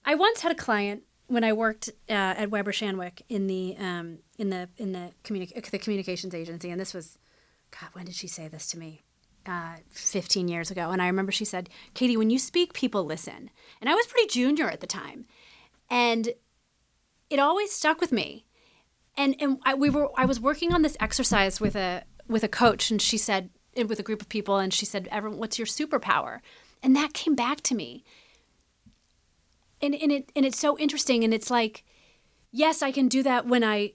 [0.04, 4.18] I once had a client when I worked uh, at Weber Shandwick in the um
[4.36, 7.18] in the in the communi- the communications agency, and this was,
[7.70, 9.02] God, when did she say this to me?
[9.46, 13.50] Uh, 15 years ago, and I remember she said, "Katie, when you speak, people listen."
[13.80, 15.24] And I was pretty junior at the time,
[15.88, 16.34] and
[17.30, 18.44] it always stuck with me.
[19.16, 22.48] And and I, we were I was working on this exercise with a with a
[22.48, 25.66] coach, and she said with a group of people, and she said, "Everyone, what's your
[25.66, 26.40] superpower?"
[26.82, 28.04] And that came back to me.
[29.80, 31.84] And and it and it's so interesting, and it's like,
[32.50, 33.94] yes, I can do that when I.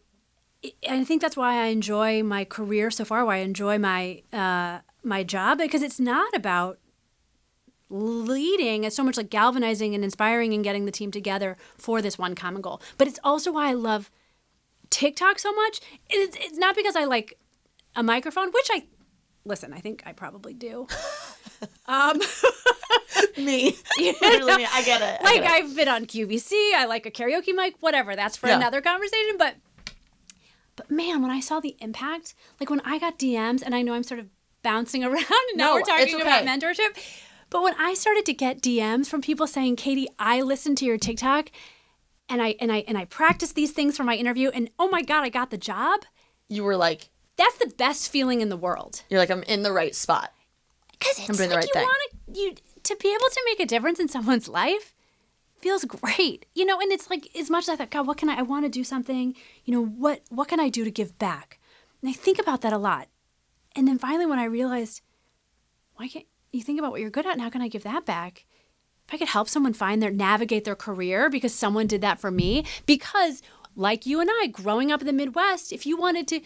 [0.89, 3.23] I think that's why I enjoy my career so far.
[3.23, 6.79] Why I enjoy my uh, my job because it's not about
[7.89, 12.17] leading it's so much like galvanizing and inspiring and getting the team together for this
[12.17, 12.81] one common goal.
[12.97, 14.09] But it's also why i love
[14.89, 15.79] tiktok so much.
[16.09, 17.37] It's, it's not because i like
[17.95, 18.83] a microphone which i
[19.45, 20.87] listen i think i probably do.
[21.87, 22.19] Um
[23.37, 23.77] me.
[23.99, 24.67] Literally me.
[24.73, 25.21] i get it.
[25.21, 25.63] I like get it.
[25.63, 28.57] i've been on qvc i like a karaoke mic whatever that's for Yeah.
[28.57, 29.55] another conversation but
[30.75, 33.93] but man when i saw the impact like when i got dms and i know
[33.93, 34.27] i'm sort of
[34.65, 36.97] bouncing around and now No, we're talking it's about mentorship.
[37.51, 40.97] But when i started to get dms from people saying katie i listened to your
[40.97, 41.51] tiktok
[42.27, 45.01] and i and i and i practiced these things for my interview and oh my
[45.01, 46.01] god i got the job
[46.49, 49.03] you were like that's the best feeling in the world.
[49.09, 50.31] you're like i'm in the right spot.
[50.91, 53.59] Because it's doing like the right you want to you to be able to make
[53.59, 54.93] a difference in someone's life
[55.59, 58.29] feels great you know and it's like as much as i thought god what can
[58.29, 61.17] i i want to do something you know what what can i do to give
[61.19, 61.59] back?
[62.01, 63.07] And i think about that a lot
[63.75, 65.01] and then finally when i realized
[65.95, 68.05] why can't you think about what you're good at and how can I give that
[68.05, 68.45] back?
[69.07, 72.31] If I could help someone find their navigate their career because someone did that for
[72.31, 73.41] me, because
[73.75, 76.41] like you and I, growing up in the Midwest, if you wanted to,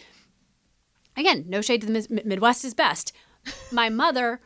[1.16, 3.12] again, no shade to the Midwest is best.
[3.72, 4.40] My mother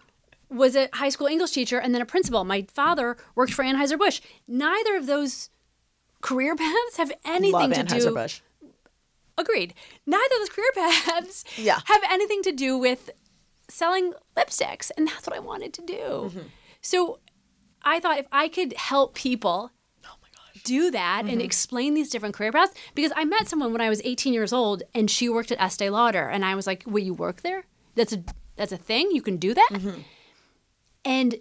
[0.49, 2.45] was a high school English teacher and then a principal.
[2.45, 4.21] My father worked for Anheuser Busch.
[4.47, 5.51] Neither of those
[6.21, 8.27] career paths have anything Love to do.
[9.37, 9.75] Agreed.
[10.07, 11.81] Neither of those career paths Yeah.
[11.87, 13.11] have anything to do with
[13.69, 15.95] selling lipsticks, and that's what I wanted to do.
[15.95, 16.41] Mm-hmm.
[16.81, 17.19] So
[17.83, 19.71] I thought if I could help people
[20.63, 21.41] do that and Mm-hmm.
[21.41, 24.83] explain these different career paths, because I met someone when I was 18 years old,
[24.95, 27.65] and she worked at Estee Lauder, and I was like, "Will you work there?
[27.97, 28.23] That's a
[28.57, 29.11] that's a thing.
[29.11, 30.01] You can do that." Mm-hmm.
[31.05, 31.35] And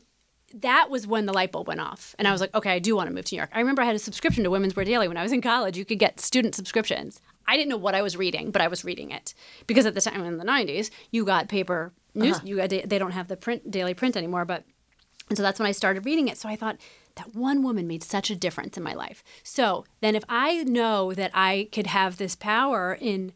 [0.56, 2.16] that was when the light bulb went off.
[2.20, 3.50] And I was like, okay, I do want to move to New York.
[3.54, 5.78] I remember I had a subscription to Women's Wear Daily when I was in college.
[5.78, 7.20] You could get student subscriptions.
[7.48, 9.34] I didn't know what I was reading, but I was reading it.
[9.68, 12.38] Because at the time in the 90s, you got paper news.
[12.38, 12.46] Uh-huh.
[12.46, 14.64] You got, they don't have the print daily print anymore, but
[15.30, 16.38] and so that's when I started reading it.
[16.38, 16.78] So I thought
[17.16, 19.24] that one woman made such a difference in my life.
[19.42, 23.34] So then if I know that I could have this power in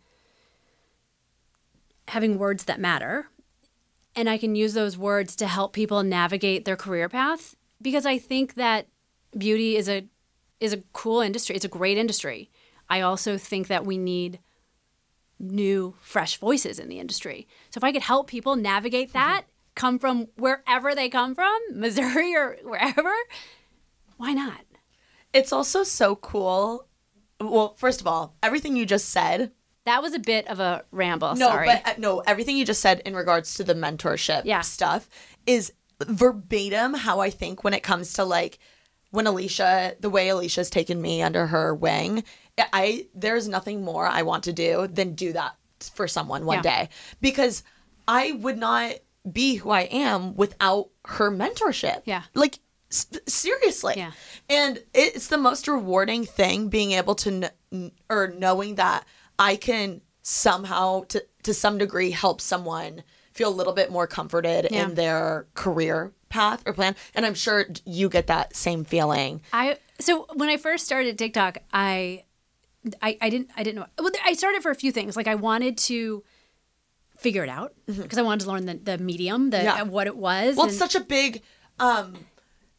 [2.10, 3.30] having words that matter,
[4.16, 8.18] and I can use those words to help people navigate their career path because I
[8.18, 8.88] think that
[9.38, 10.08] beauty is a
[10.60, 11.56] is a cool industry.
[11.56, 12.50] It's a great industry.
[12.90, 14.40] I also think that we need
[15.40, 17.48] new fresh voices in the industry.
[17.70, 19.44] So if I could help people navigate that,
[19.76, 23.14] come from wherever they come from, Missouri or wherever,
[24.18, 24.62] why not?
[25.34, 26.88] It's also so cool.
[27.40, 29.52] Well, first of all, everything you just said.
[29.86, 31.68] That was a bit of a ramble, No, sorry.
[31.68, 34.62] but uh, no, everything you just said in regards to the mentorship Yeah.
[34.62, 35.08] stuff
[35.46, 35.72] is
[36.02, 38.58] verbatim how I think when it comes to like
[39.12, 42.24] when Alicia, the way Alicia's taken me under her wing.
[42.58, 45.56] I there's nothing more I want to do than do that
[45.94, 46.62] for someone one Yeah.
[46.86, 46.90] day
[47.22, 47.64] because
[48.08, 48.94] I would not
[49.32, 52.02] be who I am without her mentorship.
[52.06, 52.24] Yeah.
[52.34, 52.60] Like
[52.92, 53.94] s- seriously.
[53.98, 54.12] Yeah.
[54.50, 59.06] And it's the most rewarding thing being able to kn- or knowing that
[59.38, 64.68] I can somehow to to some degree help someone feel a little bit more comforted
[64.72, 64.84] Yeah.
[64.86, 69.42] in their career path or plan and I'm sure you get that same feeling.
[69.54, 72.24] I so when I first started TikTok, I
[73.02, 73.86] I, I didn't I didn't know.
[74.00, 75.16] Well, I started for a few things.
[75.16, 76.24] Like I wanted to
[77.18, 79.66] figure it out because I wanted to learn the, the medium, the Mm-hmm.
[79.66, 79.82] Yeah.
[79.82, 80.56] uh, what it was.
[80.56, 81.42] Well, and- it's such a big
[81.80, 82.14] um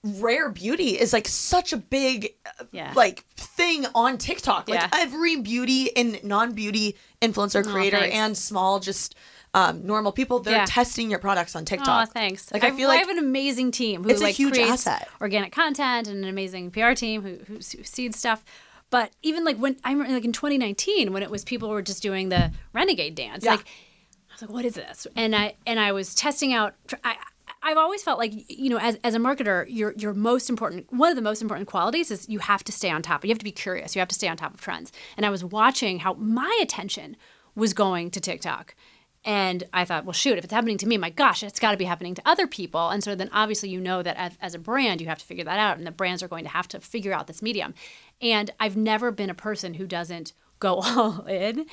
[0.05, 2.93] rare beauty is like such a big uh, Yeah.
[2.95, 4.69] like thing on TikTok.
[4.69, 4.89] Like Yeah.
[4.93, 8.15] every beauty and non-beauty influencer creator thanks.
[8.17, 9.17] and small just
[9.55, 10.65] um normal people they're Yeah.
[10.67, 12.09] testing your products on TikTok.
[12.09, 12.53] Oh, thanks.
[12.53, 14.53] Like I I've- feel like I have an amazing team who it's a like huge
[14.55, 15.09] creates asset.
[15.21, 18.45] organic content and an amazing PR team who who, seeds stuff.
[18.91, 22.03] But even like when I remember like in 2019 when it was people were just
[22.03, 23.53] doing the renegade dance, Yeah.
[23.53, 25.07] like I was like, what is this?
[25.17, 26.75] And I and I was testing out.
[27.03, 27.17] I,
[27.61, 31.11] I've always felt like you know, as, as a marketer, your your most important one
[31.11, 33.25] of the most important qualities is you have to stay on top.
[33.25, 33.97] You have to be curious.
[33.97, 34.93] You have to stay on top of trends.
[35.17, 37.17] And I was watching how my attention
[37.57, 38.75] was going to TikTok.
[39.24, 41.76] And I thought, well, shoot, if it's happening to me, my gosh, it's got to
[41.76, 42.88] be happening to other people.
[42.88, 45.44] And so then obviously you know that as, as a brand, you have to figure
[45.44, 45.76] that out.
[45.76, 47.74] And the brands are going to have to figure out this medium.
[48.22, 51.66] And I've never been a person who doesn't go all in.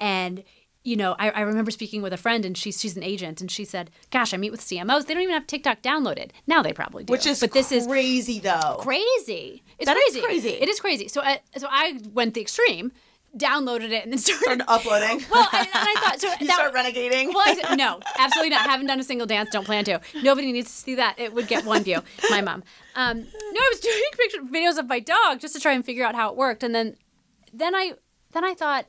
[0.00, 0.42] And,
[0.84, 3.50] you know, I, I remember speaking with a friend and she's, she's an agent and
[3.50, 5.06] she said, gosh, I meet with CMOs.
[5.06, 6.30] They don't even have TikTok downloaded.
[6.46, 7.12] Now they probably do.
[7.12, 8.76] which is but this is crazy though.
[8.80, 9.62] crazy.
[9.78, 10.20] It's That is crazy.
[10.26, 10.48] crazy.
[10.50, 11.08] It is crazy.
[11.08, 12.90] So, I, so I went the extreme,
[13.36, 15.24] downloaded it, and then started, Started uploading.
[15.30, 16.28] Well, and, and I thought so.
[16.40, 17.28] you that, start renegading.
[17.34, 18.66] well, I no, absolutely not.
[18.66, 19.50] Haven't done a single dance.
[19.52, 20.00] Don't plan to.
[20.22, 21.18] Nobody needs to see that.
[21.18, 22.00] It would get one view.
[22.30, 22.62] My mom.
[22.94, 26.04] Um, no, I was doing picture videos of my dog just to try and figure
[26.04, 26.96] out how it worked, and then,
[27.52, 27.92] then I,
[28.32, 28.86] then I thought,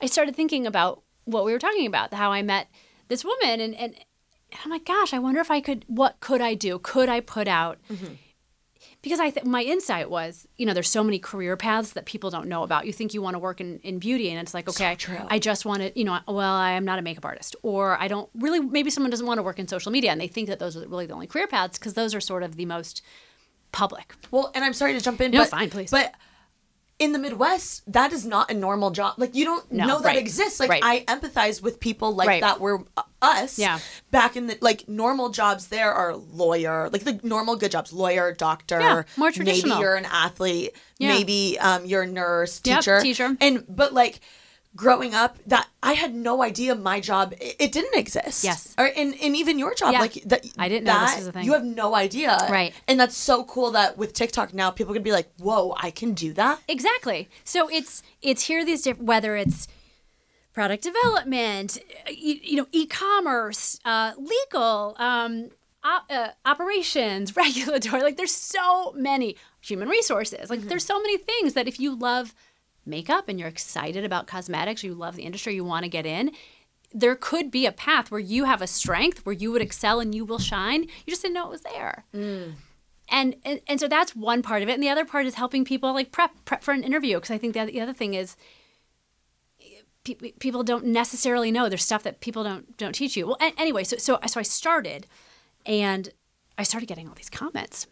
[0.00, 2.68] I started thinking about what we were talking about, how I met
[3.08, 3.94] this woman, and and,
[4.52, 5.84] and I'm like, gosh, I wonder if I could.
[5.86, 6.78] What could I do?
[6.78, 7.78] Could I put out?
[9.06, 12.28] Because I th- my insight was, you know, there's so many career paths that people
[12.28, 12.86] don't know about.
[12.86, 15.20] You think you want to work in, in beauty, and it's like, okay, true.
[15.28, 18.08] I just want to, you know, well, I am not a makeup artist, or I
[18.08, 18.58] don't really.
[18.58, 20.84] Maybe someone doesn't want to work in social media, and they think that those are
[20.88, 23.00] really the only career paths because those are sort of the most
[23.70, 24.16] public.
[24.32, 25.92] Well, and I'm sorry to jump in, No, but fine, please.
[25.92, 26.12] But
[26.98, 29.14] in the Midwest, that is not a normal job.
[29.18, 30.58] Like you don't No, know that right, exists.
[30.60, 30.82] Like right.
[30.84, 32.40] I empathize with people like Right.
[32.40, 33.58] that were uh, us.
[33.58, 33.80] Yeah.
[34.10, 38.32] Back in the like normal jobs, there are lawyer, like the normal good jobs, lawyer,
[38.32, 38.80] doctor.
[38.80, 39.76] Yeah, more traditional.
[39.76, 40.72] Maybe you're an athlete.
[40.98, 41.08] Yeah.
[41.14, 43.36] Maybe um, you're a nurse, Yep, teacher, teacher.
[43.40, 44.20] And but like.
[44.76, 48.44] Growing up, that I had no idea my job it, it didn't exist.
[48.44, 48.74] Yes.
[48.78, 50.00] or and, and even your job, Yeah.
[50.00, 50.46] like that.
[50.58, 51.44] I didn't know this that, was a thing.
[51.44, 52.72] You have no idea, Right.
[52.86, 56.12] And that's so cool that with TikTok now, people can be like, "Whoa, I can
[56.12, 57.28] do that." Exactly.
[57.44, 59.66] So it's it's here these different whether it's
[60.52, 65.50] product development, you, you know, e-commerce, uh, legal, um,
[65.84, 68.02] op- uh, operations, regulatory.
[68.02, 70.48] Like there's so many human resources.
[70.50, 72.34] Like there's so many things that if you love
[72.86, 76.32] makeup and you're excited about cosmetics, you love the industry, you want to get in,
[76.92, 80.14] there could be a path where you have a strength where you would excel and
[80.14, 80.82] you will shine.
[80.82, 82.04] You just didn't know it was there.
[82.14, 82.54] Mm.
[83.08, 85.64] And, and and so that's one part of it, and the other part is helping
[85.64, 88.36] people like prep prep for an interview because I think that the other thing is
[90.02, 91.68] pe- people don't necessarily know.
[91.68, 93.28] There's stuff that people don't don't teach you.
[93.28, 95.06] Well, anyway, so so so I started,
[95.64, 96.08] and
[96.58, 97.86] I started getting all these comments.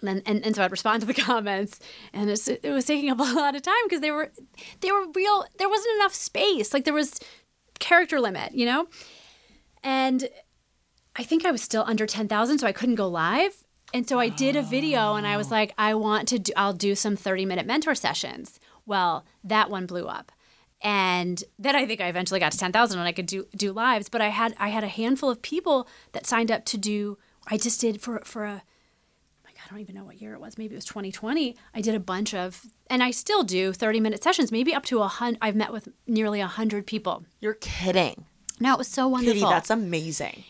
[0.00, 1.80] And, and, and so I'd respond to the comments,
[2.12, 4.30] and it was taking up a lot of time because they were
[4.80, 5.44] they were real.
[5.58, 6.72] There wasn't enough space.
[6.72, 7.18] Like there was
[7.78, 8.88] character limit, you know.
[9.82, 10.28] And
[11.16, 13.64] I think I was still under ten thousand, so I couldn't go live.
[13.94, 16.52] And so I did a video, and I was like, I want to do.
[16.56, 18.60] I'll do some thirty minute mentor sessions.
[18.86, 20.32] Well, that one blew up
[20.80, 23.72] and then I think I eventually got to ten thousand and I could do do
[23.72, 24.08] lives.
[24.08, 27.18] But I had I had a handful of people that signed up to do.
[27.48, 28.62] I just did for for a.
[29.68, 30.56] I don't even know what year it was.
[30.56, 31.54] Maybe it was 2020.
[31.74, 35.00] I did a bunch of, and I still do 30 minute sessions, maybe up to
[35.02, 35.38] a hundred.
[35.42, 37.24] I've met with nearly a hundred people.
[37.40, 38.24] You're kidding.
[38.60, 39.34] No, it was so wonderful.
[39.34, 40.44] Kitty, that's amazing.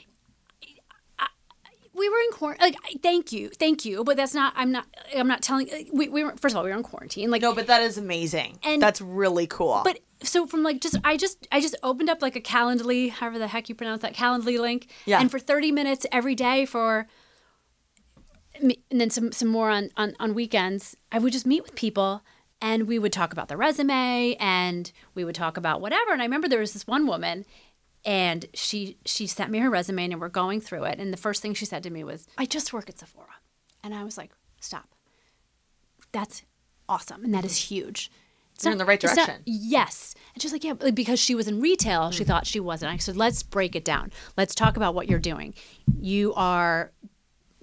[1.95, 2.65] we were in quarantine.
[2.69, 4.05] Like, thank you, thank you.
[4.05, 4.53] But that's not.
[4.57, 4.87] I'm not.
[5.17, 5.69] I'm not telling.
[5.93, 7.31] We, we were first of all we were in quarantine.
[7.31, 8.59] Like No, but that is amazing.
[8.63, 9.81] And- that's really cool.
[9.85, 13.39] But so from like just I just I just opened up like a Calendly, however
[13.39, 15.21] the heck you pronounce that Calendly link, Yeah.
[15.21, 17.09] and for thirty minutes every day for,
[18.61, 22.23] and then some some more on on on weekends, I would just meet with people
[22.61, 26.13] and we would talk about the resume and we would talk about whatever.
[26.13, 27.45] And I remember there was this one woman.
[28.05, 31.01] And she she sent me her resume and we're going through it.
[31.01, 33.41] And the first thing she said to me was, "I just work at Sephora,"
[33.83, 34.89] and I was like, "Stop,
[36.13, 36.43] that's
[36.89, 38.11] awesome and that is huge."
[38.59, 39.43] It's You're in the right it's not- direction.
[39.47, 40.17] yes.
[40.35, 42.29] And she's like, yeah, because she was in retail, she hmm.
[42.29, 42.93] thought she wasn't.
[42.93, 44.11] I said, let's break it down.
[44.37, 45.55] Let's talk about what you're doing.
[46.01, 46.91] You are,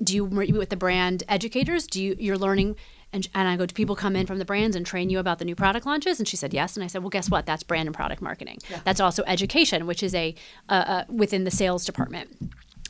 [0.02, 1.88] do you work with the brand educators?
[1.88, 2.76] Do you, you're learning?
[3.14, 5.40] And, and I go, do people come in from the brands and train you about
[5.40, 6.20] the new product launches?
[6.20, 6.76] And she said, yes.
[6.76, 7.46] And I said, well, guess what?
[7.46, 8.60] That's brand and product marketing.
[8.84, 10.36] That's also education, which is a,
[10.68, 12.36] uh, uh, within the sales department.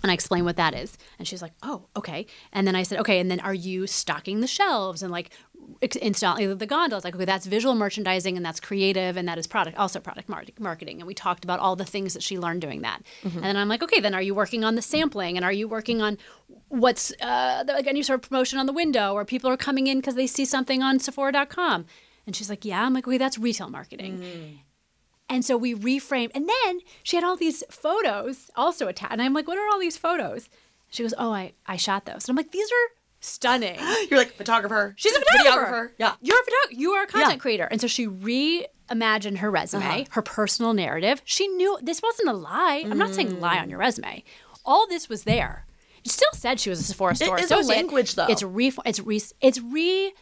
[0.01, 0.97] And I explained what that is.
[1.19, 2.25] And she's like, oh, okay.
[2.51, 5.31] And then I said, okay, and then are you stocking the shelves and like
[6.01, 7.04] installing the gondolas?
[7.04, 10.43] Like, okay, that's visual merchandising and that's creative and that is product, also product mar-
[10.60, 10.99] marketing.
[10.99, 13.01] And we talked about all the things that she learned doing that.
[13.23, 15.67] And then I'm like, okay, then are you working on the sampling and are you
[15.67, 16.17] working on
[16.69, 19.99] what's uh, like any sort of promotion on the window or people are coming in
[19.99, 21.86] because they see something on Sephora.com?
[22.25, 22.84] And she's like, yeah.
[22.84, 24.60] I'm like, okay, that's retail marketing.
[25.30, 26.32] And so we reframed.
[26.36, 29.12] And then she had all these photos also attached.
[29.13, 30.49] And I'm like, what are all these photos?
[30.89, 32.25] She goes, oh, I, I shot those.
[32.25, 32.89] And I'm like, these are
[33.25, 33.79] stunning.
[34.09, 34.93] You're like photographer.
[34.97, 35.93] She's a photographer.
[35.97, 36.13] Yeah.
[36.21, 36.81] You're a photographer.
[36.81, 37.38] You are a content Yeah.
[37.38, 37.67] creator.
[37.71, 40.03] And so she reimagined her resume, uh-huh.
[40.11, 41.21] her personal narrative.
[41.25, 42.83] She knew this wasn't a lie.
[42.85, 43.83] I'm not saying lie on your mm.
[43.83, 44.23] resume.
[44.65, 45.65] All this was there.
[46.03, 47.75] It still said she was a Sephora store is a associate.
[47.77, 48.27] language, though.
[48.27, 48.71] It's re.
[48.85, 49.21] It's re.
[49.41, 50.13] It's re.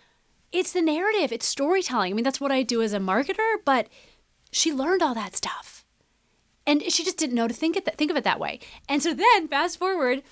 [0.54, 1.34] It's the narrative.
[1.34, 2.13] It's storytelling.
[2.13, 3.58] I mean, that's what I do as a marketer.
[3.66, 3.89] But
[4.52, 5.86] she learned all that stuff,
[6.66, 8.60] and she just didn't know to think it think of it that way.
[8.88, 10.24] And so then, fast forward,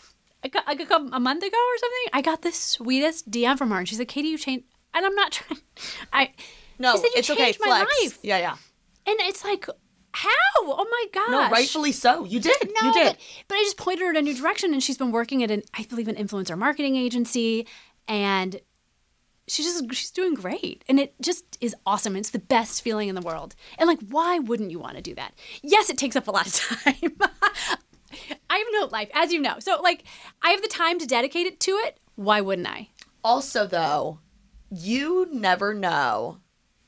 [0.44, 3.70] a, cou- like a, a month ago or something, I got the sweetest DM from
[3.72, 5.60] her, and she's like, "Katie, you changed." And I'm not trying.
[6.12, 6.32] I
[6.80, 7.54] No, she said, "You it's okay.
[7.60, 8.02] my Flex.
[8.04, 8.56] life." Yeah, yeah.
[9.08, 9.66] And it's like,
[10.14, 10.30] how?
[10.60, 11.30] Oh my gosh!
[11.32, 12.26] No, rightfully so.
[12.26, 12.56] You did.
[12.82, 13.06] No, you did.
[13.14, 15.50] But, but I just pointed her in a new direction, and she's been working at
[15.52, 17.66] an, I believe, an influencer marketing agency,
[18.08, 18.60] and
[19.48, 22.16] she's just she's doing great, and it just is awesome.
[22.16, 25.16] It's the best feeling in the world, and like, why wouldn't you want to do
[25.16, 25.34] that?
[25.64, 27.14] Yes, it takes up a lot of time.
[28.50, 30.04] I have no life, as you know, so like,
[30.42, 31.98] I have the time to dedicate it to it.
[32.16, 32.90] Why wouldn't I?
[33.24, 34.20] Also, though,
[34.70, 36.38] you never know.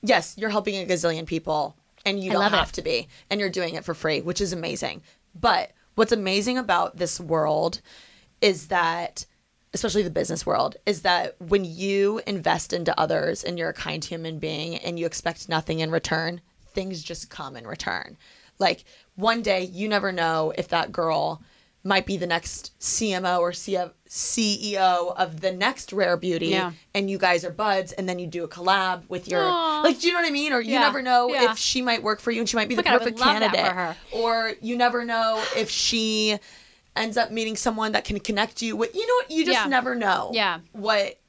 [0.02, 2.58] Yes, you're helping a gazillion people, and you I don't love it.
[2.58, 5.02] have to be, and you're doing it for free, which is amazing.
[5.40, 7.82] But what's amazing about this world
[8.42, 9.26] is that,
[9.74, 14.04] especially the business world, is that when you invest into others and you're a kind
[14.04, 16.42] human being and you expect nothing in return,
[16.74, 18.18] things just come in return.
[18.60, 18.84] Like
[19.16, 21.42] one day, you never know if that girl
[21.84, 26.72] might be the next CMO or CEO of the next rare beauty Yeah.
[26.94, 29.82] and you guys are buds and then you do a collab with your Aw.
[29.82, 31.52] like do you know what I mean or you Yeah, never know yeah.
[31.52, 34.54] if she might work for you and she might be the God, perfect candidate or
[34.62, 36.38] you never know if she
[36.96, 39.94] ends up meeting someone that can connect you with you know what you just never
[39.96, 40.60] know Yeah.
[40.72, 41.20] what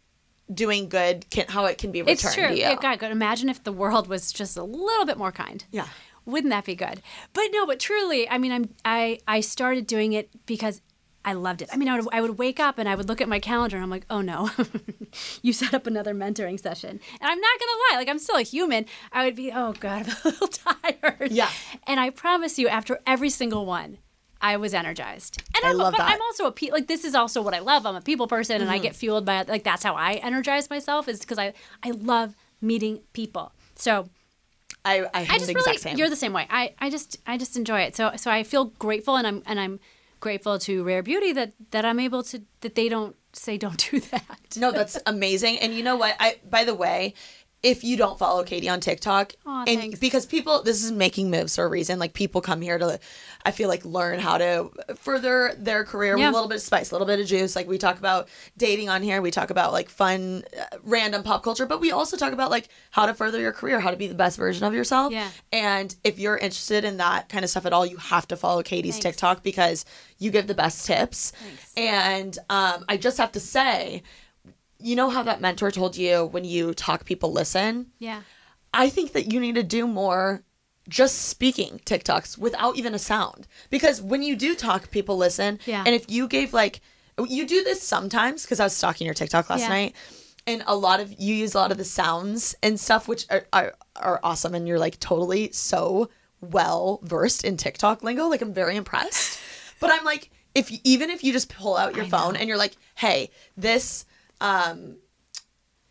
[0.53, 2.49] doing good can how it can be returned It's true.
[2.49, 5.65] to you Yeah, God, imagine if the world was just a little bit more kind.
[5.73, 5.89] Yeah.
[6.27, 7.03] Wouldn't that be good?
[7.33, 10.81] But no, but truly, I mean, I'm I I started doing it because
[11.27, 11.71] I loved it.
[11.73, 13.77] I mean, I would I would wake up and I would look at my calendar
[13.77, 14.51] and I'm like, oh no,
[15.43, 18.43] you set up another mentoring session, and I'm not gonna lie, like I'm still a
[18.43, 18.87] human.
[19.13, 21.31] I would be, oh god, I'm a little tired.
[21.33, 21.51] Yeah.
[21.87, 23.99] And I promise you, after every single one,
[24.41, 25.43] I was energized.
[25.57, 26.11] And I I'm, love but that.
[26.13, 27.87] I'm also a pe- like this is also what I love.
[27.87, 28.83] I'm a people person and I Mm-hmm.
[28.83, 33.01] get fueled by like that's how I energize myself is because I I love meeting
[33.15, 33.53] people.
[33.77, 34.09] So
[34.85, 35.97] I, I, I just the really same.
[35.97, 36.47] you're the same way.
[36.51, 37.97] I, I just I just enjoy it.
[37.97, 39.81] So so I feel grateful and I'm and I'm
[40.21, 44.01] grateful to Rare Beauty that that I'm able to that they don't say don't do
[44.13, 44.57] that.
[44.57, 45.59] No, that's amazing.
[45.59, 46.17] And you know what?
[46.21, 47.15] I by the way,
[47.65, 49.99] if you don't follow Katie on TikTok, Aw, and thanks.
[49.99, 51.99] because people, this is making moves for a reason.
[51.99, 53.01] Like people come here to,
[53.47, 56.27] I feel like learn how to further their career Yeah.
[56.27, 57.57] with a little bit of spice, a little bit of juice.
[57.57, 61.43] Like we talk about dating on here, we talk about like fun, uh, random pop
[61.43, 64.07] culture, but we also talk about like how to further your career, how to be
[64.09, 65.11] the best version of yourself.
[65.13, 65.31] Yeah.
[65.51, 68.63] And if you're interested in that kind of stuff at all, you have to follow
[68.63, 69.05] Katie's Thanks.
[69.17, 69.87] TikTok because
[70.19, 71.31] you give the best tips.
[71.31, 71.73] Thanks.
[71.79, 74.03] And um, I just have to say,
[74.85, 77.87] you know how that mentor told you when you talk, people listen?
[77.99, 78.23] Yeah.
[78.73, 80.43] I think that you need to do more
[80.89, 83.47] just speaking TikToks without even a sound.
[83.71, 85.59] Because when you do talk, people listen.
[85.65, 85.83] Yeah.
[85.87, 86.81] And if you gave like,
[87.27, 89.69] you do this sometimes because I was stalking your TikTok last Yeah.
[89.69, 89.95] night.
[90.47, 93.47] And a lot of you use a lot of the sounds and stuff, which are,
[93.55, 94.55] are, are awesome.
[94.55, 96.11] And you're like totally so
[96.43, 98.27] well versed in TikTok lingo.
[98.27, 99.39] Like, I'm very impressed.
[99.81, 102.77] but I'm like, if even if you just pull out your phone and you're like,
[102.97, 104.05] hey, this,
[104.41, 104.97] um,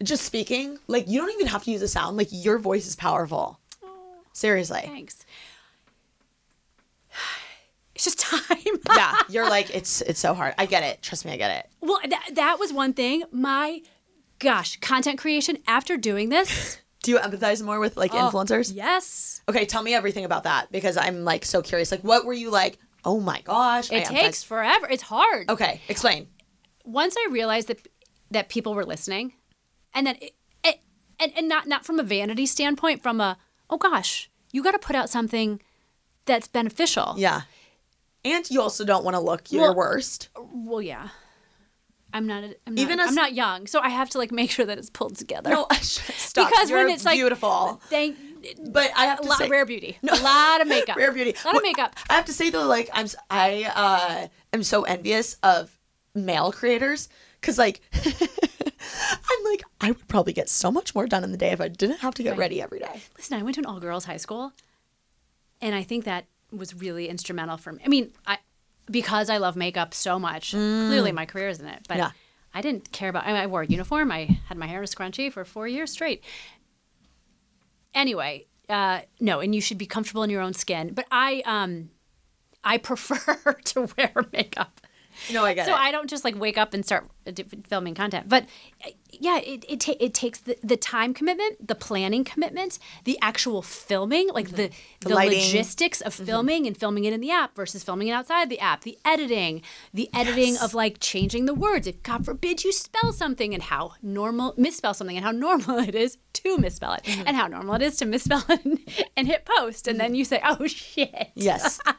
[0.04, 2.18] just speaking, like you don't even have to use a sound.
[2.18, 3.60] Like your voice is powerful.
[4.34, 4.82] Seriously.
[4.86, 5.26] Thanks.
[7.96, 8.58] It's just time.
[8.96, 10.56] yeah, you're like it's it's so hard.
[10.58, 11.04] I get it.
[11.04, 11.70] Trust me, I get it.
[11.80, 13.24] Well, that, that was one thing.
[13.32, 13.84] My
[14.40, 16.80] gosh, content creation after doing this.
[17.04, 18.72] Do you empathize more with like influencers?
[18.72, 19.42] Oh, Yes.
[19.48, 21.92] Okay, tell me everything about that because I'm like so curious.
[21.92, 22.80] Like, what were you like?
[23.06, 24.88] Oh my gosh, I It empathize- takes forever.
[24.90, 25.50] It's hard.
[25.50, 26.28] Okay, explain.
[26.86, 27.88] Once I realized that
[28.34, 29.34] that people were listening,
[29.94, 30.80] and that it, it
[31.20, 33.38] and, and not not from a vanity standpoint, from a
[33.70, 35.62] oh gosh, you got to put out something
[36.26, 37.16] that's beneficial.
[37.18, 37.42] Yeah,
[38.26, 40.30] and you also don't want to look your Well- worst.
[40.38, 41.10] Well, yeah.
[42.16, 42.44] I'm not.
[42.44, 44.66] a- I'm not, Even as- I'm not young, so I have to like make sure
[44.68, 45.50] that it's pulled together.
[45.50, 46.48] No, stop.
[46.50, 48.16] because You're when it's like beautiful, thank
[48.72, 51.32] but I have a to lot say, rare beauty, a lot of makeup, rare beauty,
[51.32, 51.96] a lot What- of makeup.
[52.10, 55.76] I have to say though, like I'm, I uh, am so envious of
[56.14, 57.10] male creators
[57.44, 61.52] because like I'm like I would probably get so much more done in the day
[61.52, 63.02] if I didn't have to get ready every day.
[63.18, 64.54] Listen, I went to an all girls high school,
[65.62, 67.82] and I think that was really instrumental for me.
[67.86, 68.38] I mean, I
[68.90, 70.52] because I love makeup so much.
[70.52, 72.00] Clearly, my career is in it, but Mm.
[72.00, 72.12] Yeah.
[72.56, 73.24] I didn't care about.
[73.26, 74.12] I, mean, I wore a uniform.
[74.12, 76.24] I had my hair in a scrunchie for four years straight.
[77.96, 80.94] Anyway, uh, no, and you should be comfortable in your own skin.
[80.94, 81.90] But I, um,
[82.64, 84.82] I prefer to wear makeup.
[85.32, 85.80] No, I get So it.
[85.80, 87.32] I don't just like wake up and start uh,
[87.68, 88.28] filming content.
[88.30, 88.46] But
[88.86, 93.18] uh, yeah, it it, ta- it takes the, the time commitment, the planning commitment, the
[93.22, 94.70] actual filming, like the
[95.02, 95.40] the, lighting.
[95.40, 98.82] logistics of filming and filming it in the app versus filming it outside the app,
[98.82, 99.62] the editing,
[99.94, 101.88] the editing of like changing the words.
[101.88, 105.96] If God forbid you spell something and how normal misspell something and how normal it
[105.96, 108.80] is to misspell it and how normal it is to misspell it and,
[109.16, 111.80] and hit post and then you say, oh shit yes.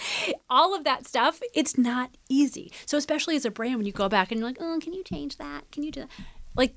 [0.50, 2.72] all of that stuff, it's not easy.
[2.86, 5.04] So especially as a brand, when you go back and you're like, oh, can you
[5.04, 5.70] change that?
[5.70, 6.10] Can you do that?
[6.56, 6.76] Like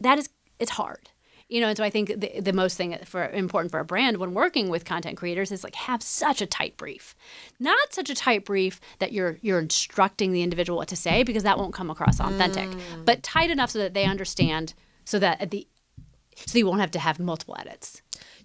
[0.00, 0.28] that is
[0.58, 1.10] it's hard.
[1.48, 4.18] You know, and so I think the, the most thing for important for a brand
[4.18, 7.16] when working with content creators is like have such a tight brief,
[7.58, 11.42] not such a tight brief that you're you're instructing the individual what to say because
[11.42, 13.04] that won't come across authentic, mm.
[13.04, 14.74] but tight enough so that they understand,
[15.04, 15.66] so that at the
[16.36, 18.00] so you won't have to have multiple edits.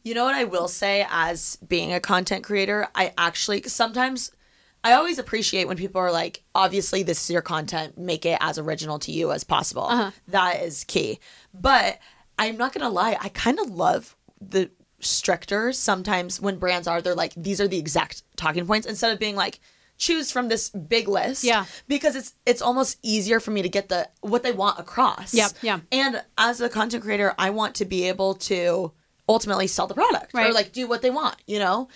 [0.05, 4.31] You know what I will say as being a content creator, I actually sometimes
[4.83, 8.59] I always appreciate when people are like, obviously this is your content, make it as
[8.59, 9.85] original to you as possible.
[9.87, 10.11] Uh-huh.
[10.27, 11.19] That is key.
[11.53, 11.97] But
[12.37, 17.15] I'm not gonna lie, I kind of love the stricter sometimes when brands are they're
[17.15, 19.59] like, these are the exact talking points instead of being like
[19.97, 21.65] choose from this big list Yeah.
[21.87, 25.51] because it's it's almost easier for me to get the what they want across Yep,
[25.61, 25.79] yeah.
[25.91, 28.91] and as a content creator i want to be able to
[29.27, 30.49] ultimately sell the product right.
[30.49, 31.87] or like do what they want you know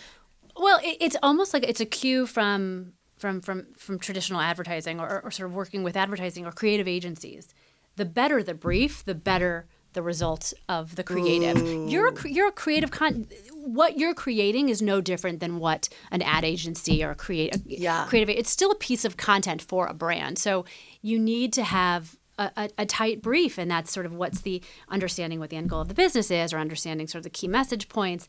[0.57, 5.21] Well, it, it's almost like it's a cue from from from from traditional advertising or,
[5.23, 7.53] or sort of working with advertising or creative agencies.
[7.95, 11.57] The better the brief, the better the result of the creative.
[11.89, 13.27] You're a, you're a creative con.
[13.53, 17.61] What you're creating is no different than what an ad agency or a create a
[17.65, 18.05] Yeah.
[18.07, 18.29] creative.
[18.29, 20.37] It's still a piece of content for a brand.
[20.37, 20.65] So
[21.01, 22.17] you need to have.
[22.39, 25.69] A, a, a tight brief, and that's sort of what's the understanding what the end
[25.69, 28.27] goal of the business is, or understanding sort of the key message points,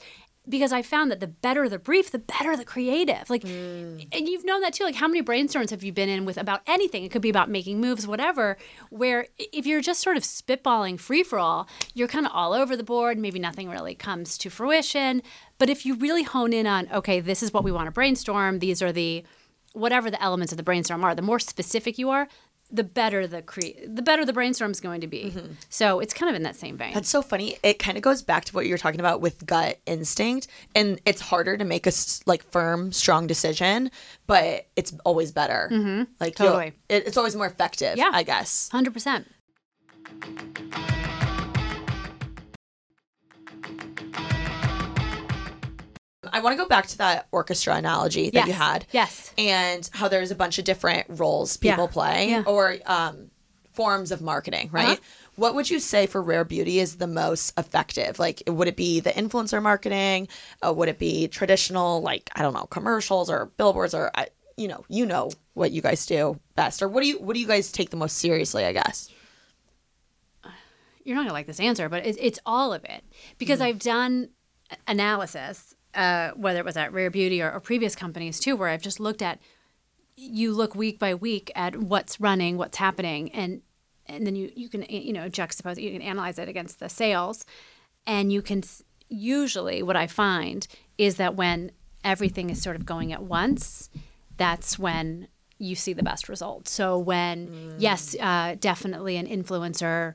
[0.49, 3.31] because I found that the better the brief, the better the creative.
[3.31, 4.09] Like, mm.
[4.11, 4.85] and you've known that too.
[4.85, 7.05] Like, how many brainstorms have you been in with about anything?
[7.05, 8.57] It could be about making moves, whatever.
[8.89, 12.77] Where if you're just sort of spitballing free for all, you're kind of all over
[12.77, 13.17] the board.
[13.17, 15.23] Maybe nothing really comes to fruition.
[15.59, 18.59] But if you really hone in on, okay, this is what we want to brainstorm.
[18.59, 19.25] These are the
[19.73, 22.27] whatever the elements of the brainstorm are, the more specific you are,
[22.73, 25.35] the better the cre- the better the brainstorm is going to be.
[25.69, 26.95] So it's kind of in that same vein.
[26.95, 27.57] That's so funny.
[27.63, 31.01] It kind of goes back to what you were talking about with gut instinct, and
[31.05, 31.93] it's harder to make a
[32.27, 33.91] like firm, strong decision,
[34.27, 35.69] but it's always better.
[35.73, 36.05] Mm-hmm.
[36.21, 36.73] Like Totally.
[36.89, 37.97] it, it's always more effective.
[37.97, 38.11] Yeah.
[38.13, 38.69] I guess.
[38.71, 39.27] Hundred percent.
[46.33, 48.87] I want to go back to that orchestra analogy that you had.
[48.93, 49.33] Yes.
[49.39, 51.91] And how there's a bunch of different roles people Yeah.
[51.93, 52.43] play Yeah.
[52.47, 53.31] or um,
[53.73, 54.89] forms of marketing, right?
[54.89, 54.97] Uh-huh.
[55.37, 58.19] What would you say for Rare Beauty is the most effective?
[58.19, 60.29] Like, would it be the influencer marketing?
[60.67, 64.69] Uh, would it be traditional, like I don't know, commercials or billboards or I you
[64.69, 67.47] know, you know what you guys do best, or what do you what do you
[67.47, 68.65] guys take the most seriously?
[68.67, 69.09] I guess.
[71.05, 73.03] You're not gonna like this answer, but it's, it's all of it
[73.39, 73.69] because Mm-hmm.
[73.69, 74.29] I've done
[74.87, 78.83] analysis, uh, whether it was at Rare Beauty or, or previous companies too, where I've
[78.83, 79.41] just looked at.
[80.17, 83.63] You look week by week at what's running, what's happening, and
[84.07, 86.89] and then you you can you know juxtapose it, you can analyze it against the
[86.89, 87.45] sales,
[88.07, 88.63] and you can
[89.09, 90.67] usually what I find
[90.99, 91.73] is that when
[92.05, 93.91] everything is sort of going at once,
[94.37, 95.29] that's when
[95.59, 96.71] you see the best results.
[96.71, 100.15] So when yes, uh, definitely an influencer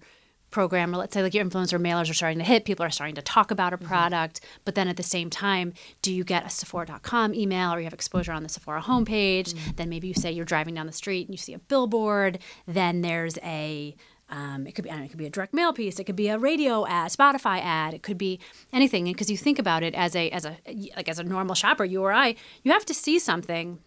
[0.55, 3.13] program, or let's say like your influencer mailers are starting to hit, people are starting
[3.13, 6.49] to talk about a product, but then at the same time, do you get a
[6.49, 9.53] Sephora.com email or you have exposure on the Sephora homepage?
[9.75, 12.39] Then maybe you say you're driving down the street and you see a billboard.
[12.65, 13.97] Then there's a
[14.29, 16.05] um, it could be I don't know, it could be a direct mail piece, it
[16.05, 18.39] could be a radio ad, Spotify ad, it could be
[18.71, 19.03] anything.
[19.03, 20.57] Because you think about it as a as a
[20.95, 23.79] like as a normal shopper, you or I, you have to see something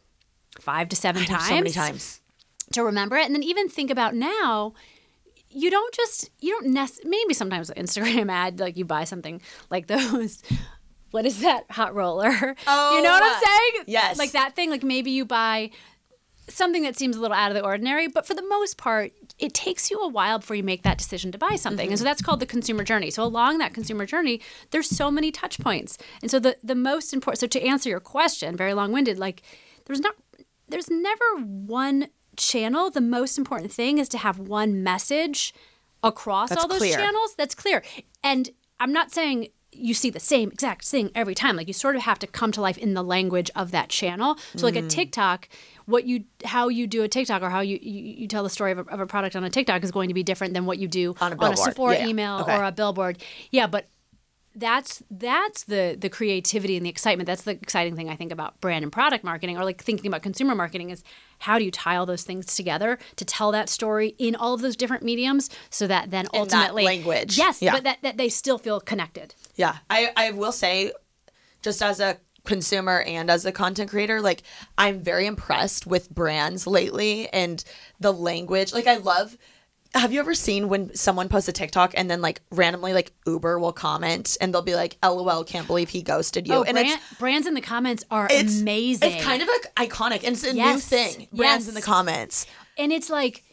[0.61, 2.21] five to seven times So many times.
[2.73, 4.75] to remember it and then even think about now
[5.51, 9.41] you don't just you don't nec- maybe sometimes instagram ad like you buy something
[9.71, 10.43] like those
[11.11, 12.29] what is that hot roller?
[12.67, 13.85] You know what i'm Oh, saying?
[13.87, 14.19] yes.
[14.19, 15.71] like that thing like maybe you buy
[16.49, 19.53] something that seems a little out of the ordinary but for the most part it
[19.55, 21.89] takes you a while before you make that decision to buy something.
[21.91, 22.09] And so mm-hmm.
[22.09, 23.11] that's called the consumer journey.
[23.11, 24.41] So along that consumer journey
[24.71, 25.97] there's so many touch points.
[26.23, 29.43] And so the the most important so to answer your question very long-winded like
[29.87, 30.15] there's not
[30.69, 32.09] there's never one
[32.39, 35.53] channel the most important thing is to have one message
[36.03, 36.97] across That's all those clear.
[36.97, 37.83] channels that's clear
[38.23, 41.95] and i'm not saying you see the same exact thing every time like you sort
[41.97, 44.83] of have to come to life in the language of that channel so like a
[44.83, 44.89] Mm.
[44.89, 45.49] tiktok
[45.87, 48.73] what you how you do a tiktok or how you you, you tell the story
[48.73, 50.79] of a, of a product on a tiktok is going to be different than what
[50.79, 52.09] you do On a on a sephora Yeah, yeah.
[52.09, 52.57] email Okay.
[52.57, 53.19] or a billboard
[53.51, 53.87] yeah but
[54.59, 58.61] that's that's the the creativity and the excitement that's the exciting thing i think about
[58.61, 61.03] brand and product marketing or like thinking about consumer marketing is
[61.41, 64.61] how do you tie all those things together to tell that story in all of
[64.61, 67.39] those different mediums so that then ultimately language.
[67.39, 67.73] yes Yeah.
[67.73, 70.93] but that, that they still feel connected Yeah, I I will say,
[71.63, 74.43] just as a consumer and as a content creator, like
[74.79, 77.63] I'm very impressed with brands lately and
[78.01, 78.73] the language.
[78.73, 79.37] Like I love.
[79.95, 83.59] Have you ever seen when someone posts a TikTok and then like randomly like Uber
[83.59, 86.89] will comment and they'll be like, "LOL, can't believe he ghosted you," oh and brand,
[86.89, 90.45] it's brands in the comments are it's amazing It's kind of like iconic and it's
[90.45, 91.29] a new thing.
[91.33, 92.47] Brands in the comments.
[92.77, 93.45] and it's like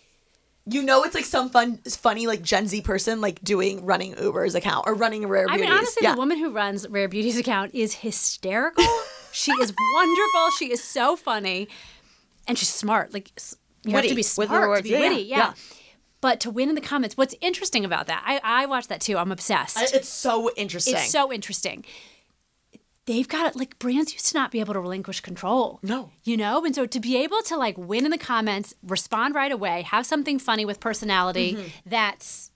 [0.65, 4.55] You know, it's like some fun, funny like Gen Z person like doing running Uber's
[4.55, 5.63] account or running Rare Beauty.
[5.63, 6.13] I mean, honestly, yeah.
[6.13, 8.83] the woman who runs Rare Beauty's account is hysterical.
[9.31, 10.51] she is wonderful.
[10.57, 11.67] She is so funny,
[12.47, 13.13] and she's smart.
[13.13, 13.31] Like
[13.85, 15.21] you have to be smart to be Yeah, yeah, witty.
[15.23, 15.37] Yeah.
[15.37, 15.53] yeah.
[16.21, 18.23] But to win in the comments, what's interesting about that?
[18.25, 19.17] I I watched that too.
[19.17, 19.77] I'm obsessed.
[19.77, 20.95] I- it's so interesting.
[20.95, 21.85] it's so interesting.
[23.05, 25.79] They've got it like brands used to not be able to relinquish control.
[25.83, 26.09] No.
[26.23, 26.65] You know?
[26.65, 30.07] And so to be able to like win in the comments, respond right away, have
[30.07, 31.67] something funny with personality Mm-hmm.
[31.85, 32.49] that's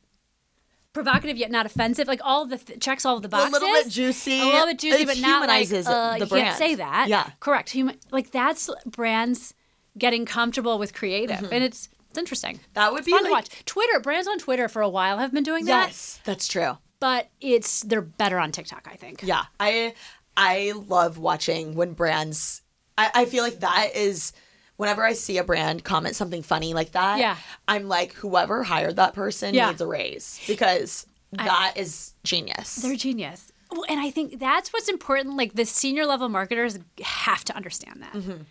[0.92, 3.50] provocative yet not offensive, like all the th- checks all of the boxes.
[3.50, 4.42] A little bit juicy.
[4.42, 6.46] A little bit juicy, It but not like humanizes uh, the you brand.
[6.48, 7.08] can't say that.
[7.10, 7.30] Yeah.
[7.40, 7.70] Correct.
[7.70, 9.54] Human like that's brands
[10.00, 11.44] getting comfortable with creative.
[11.52, 12.60] And it's it's interesting.
[12.74, 13.66] That would be fun like- to watch.
[13.66, 15.88] Twitter, brands on Twitter for a while have been doing that.
[15.88, 16.78] Yes, that's true.
[17.00, 19.22] But it's they're better on TikTok, I think.
[19.24, 19.94] Yeah, I
[20.36, 22.62] I love watching when brands.
[22.98, 24.34] I, I feel like that is
[24.76, 27.20] whenever I see a brand comment something funny like that.
[27.20, 27.36] Yeah.
[27.68, 29.70] I'm like, whoever hired that person Yeah.
[29.70, 32.76] needs a raise because that is genius.
[32.78, 33.52] They're genius.
[33.72, 35.38] Well, and I think that's what's important.
[35.38, 38.14] Like the senior level marketers have to understand that.
[38.14, 38.42] Mm-hmm.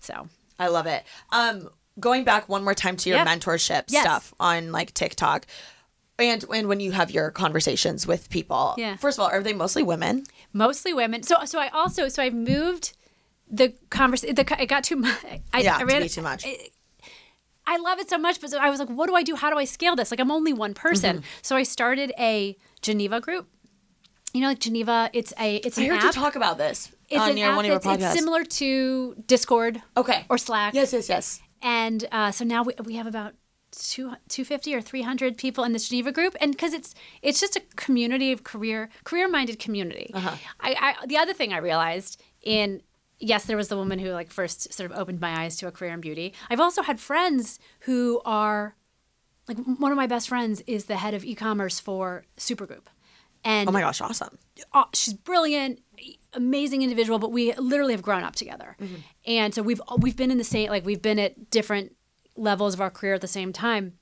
[0.00, 0.28] So
[0.58, 1.04] I love it.
[1.30, 1.70] Um,
[2.00, 3.26] going back one more time to your Yeah.
[3.26, 4.02] mentorship Yes.
[4.02, 5.46] stuff on like TikTok.
[6.18, 8.96] And, and when you have your conversations with people, Yeah.
[8.96, 10.24] first of all, are they mostly women?
[10.52, 11.22] mostly women.
[11.22, 12.92] So so I also so I've moved
[13.50, 14.34] the conversation.
[14.34, 15.16] The it got too much.
[15.52, 16.44] I, Yeah, I to ran be too much.
[17.66, 19.36] I love it so much, but so I was like, what do I do?
[19.36, 20.10] How do I scale this?
[20.10, 21.18] Like, I'm only one person.
[21.18, 21.26] Mm-hmm.
[21.42, 23.48] So I started a Geneva group.
[24.32, 26.04] You know, like Geneva, it's a it's I an heard app.
[26.04, 26.90] you talk about this.
[27.08, 28.10] It's on an your app one of your podcasts?
[28.10, 29.82] It's similar to Discord.
[29.96, 30.24] Okay.
[30.28, 30.74] Or Slack.
[30.74, 31.40] Yes, yes, yes.
[31.62, 33.34] And uh, so now we, we have about
[33.70, 36.36] two, 250 or 300 people in the Geneva group.
[36.40, 40.10] And because it's it's just a community of career career minded community.
[40.14, 40.36] Uh-huh.
[40.60, 42.82] I, I, the other thing I realized in
[43.18, 45.70] yes, there was the woman who like first sort of opened my eyes to a
[45.72, 46.32] career in beauty.
[46.48, 48.76] I've also had friends who are
[49.46, 52.86] like one of my best friends is the head of e-commerce for Supergoop.
[53.42, 54.38] And Oh my gosh, awesome.
[54.72, 55.80] uh, she's brilliant,
[56.32, 58.76] amazing individual, but we literally have grown up together.
[58.80, 58.94] Mm-hmm.
[59.26, 61.96] And so we've we've been in the same like we've been at different
[62.36, 63.94] levels of our career at the same time.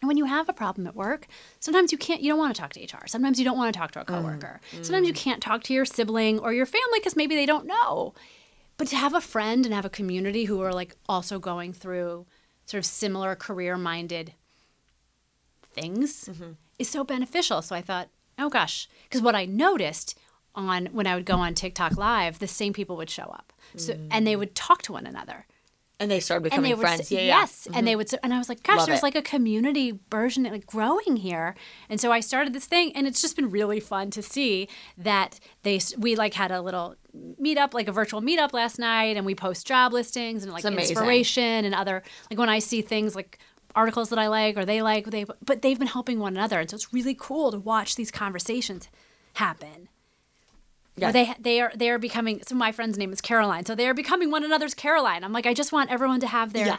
[0.00, 1.26] And when you have a problem at work,
[1.58, 3.06] sometimes you can't you don't want to talk to HR.
[3.06, 4.08] Sometimes you don't want to talk to a mm.
[4.08, 4.60] coworker.
[4.72, 4.84] Mm.
[4.84, 8.14] Sometimes you can't talk to your sibling or your family because maybe they don't know.
[8.76, 12.26] But to have a friend and have a community who are like also going through
[12.64, 14.34] sort of similar career-minded
[15.72, 16.52] things mm-hmm.
[16.78, 17.60] is so beneficial.
[17.62, 18.08] So I thought,
[18.38, 20.16] oh gosh, because what I noticed
[20.58, 23.94] on when I would go on TikTok live, the same people would show up, so
[24.10, 25.46] and they would talk to one another.
[26.00, 27.08] And they started And becoming they would friends.
[27.08, 27.40] say, yeah, yeah.
[27.40, 27.84] yes, and mm-hmm.
[27.86, 29.02] they would, and I was like, gosh, Love there's it.
[29.02, 31.56] like a community version like growing here,
[31.88, 35.40] and so I started this thing, and it's just been really fun to see that
[35.62, 36.94] they we like had a little
[37.42, 41.64] meetup, like a virtual meetup last night, and we post job listings and like inspiration
[41.64, 43.38] and other like when I see things like
[43.74, 46.70] articles that I like or they like they but they've been helping one another, and
[46.70, 48.88] so it's really cool to watch these conversations
[49.34, 49.88] happen.
[51.00, 51.12] Yeah.
[51.12, 52.42] They they are they are becoming.
[52.46, 53.64] So my friend's name is Caroline.
[53.66, 55.24] So they are becoming one another's Caroline.
[55.24, 56.76] I'm like, I just want everyone to have their Yeah.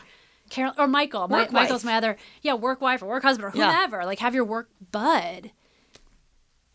[0.49, 1.27] Carol or Michael.
[1.27, 3.87] My, Michael's my other yeah work wife or work husband or Yeah.
[4.05, 5.51] Like have your work bud.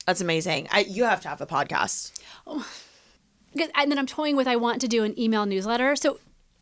[0.07, 0.69] That's amazing.
[0.71, 2.13] I, you have to have a podcast.
[2.47, 5.97] 'Cause- And then I'm toying with I want to do an email newsletter.
[5.97, 6.19] So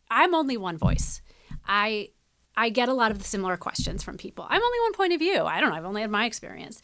[0.09, 1.21] I'm only one voice.
[1.67, 2.09] I
[2.55, 4.45] I get a lot of the similar questions from people.
[4.47, 5.41] I'm only one point of view.
[5.43, 5.75] I don't know.
[5.75, 6.81] I've only had my experience.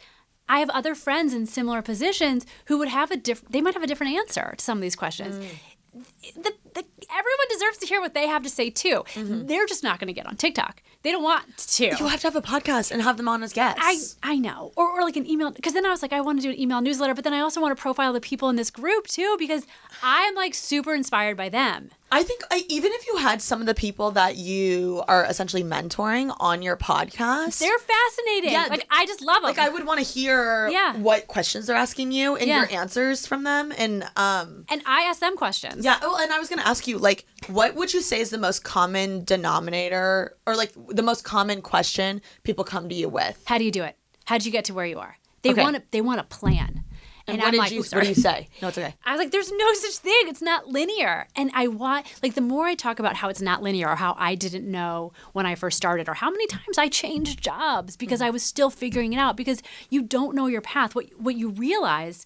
[0.49, 3.53] I have other friends in similar positions who would have a different.
[3.53, 5.37] They might have a different answer to some of these questions.
[5.37, 6.33] Mm.
[6.35, 9.03] The, the, everyone deserves to hear what they have to say too.
[9.13, 9.47] Mm-hmm.
[9.47, 10.81] They're just not going to get on TikTok.
[11.01, 11.85] They don't want to.
[11.85, 14.17] You have to have a podcast and have them on as guests.
[14.23, 16.39] I I know, or or like an email, because then I was like, I want
[16.39, 18.57] to do an email newsletter, but then I also want to profile the people in
[18.57, 19.63] this group too, because
[20.03, 21.89] I'm like super inspired by them.
[22.11, 25.63] I think I, even if you had some of the people that you are essentially
[25.63, 28.51] mentoring on your podcast, They're fascinating.
[28.51, 29.43] Yeah, like I just love them.
[29.43, 30.97] like I would want to hear Yeah.
[30.97, 32.61] what questions they're asking you and Yeah.
[32.67, 33.71] your answers from them.
[33.77, 35.85] And um, and I ask them questions.
[35.85, 35.99] yeah.
[36.01, 38.63] Oh, and I was gonna ask you, like, what would you say is the most
[38.63, 43.41] common denominator, or like the most common question people come to you with?
[43.45, 43.95] How do you do it?
[44.25, 45.17] How did you get to where you are?
[45.41, 45.61] They Okay.
[45.61, 45.83] want to.
[45.91, 46.83] They want a plan.
[47.27, 47.83] And, And, what I'm did like, you?
[47.83, 48.47] What do you say?
[48.59, 48.95] No, it's okay.
[49.05, 50.21] I was like, there's no such thing.
[50.25, 51.27] It's not linear.
[51.35, 54.15] And I want, like, the more I talk about how it's not linear or how
[54.17, 58.19] I didn't know when I first started or how many times I changed jobs because
[58.21, 59.61] I was still figuring it out because
[59.91, 60.95] you don't know your path.
[60.95, 62.25] What, what you realize,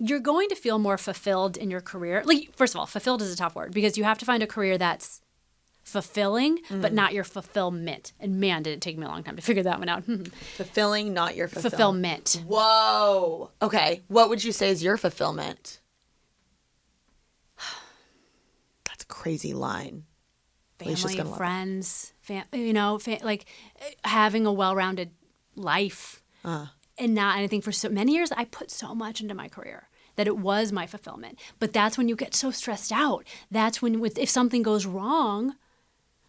[0.00, 2.22] you're going to feel more fulfilled in your career.
[2.24, 4.46] Like, first of all, fulfilled is a tough word because you have to find a
[4.48, 5.20] career that's
[5.88, 8.12] fulfilling, but not your fulfillment.
[8.20, 10.04] And man, did it take me a long time to figure that one out.
[10.56, 12.28] Fulfilling, not your fulfillment.
[12.28, 12.44] fulfillment.
[12.46, 13.50] Whoa.
[13.62, 14.02] Okay.
[14.08, 15.80] What would you say is your fulfillment?
[18.84, 20.04] That's a crazy line.
[20.78, 21.36] Family, gonna love it.
[21.38, 23.46] friends, fam- you know, fa- like
[23.80, 25.10] uh, having a well-rounded
[25.56, 26.66] life, Uh.
[26.96, 27.60] and not anything.
[27.62, 30.86] For so many years, I put so much into my career that it was my
[30.86, 31.36] fulfillment.
[31.58, 33.24] But that's when you get so stressed out.
[33.50, 35.56] That's when, with if something goes wrong,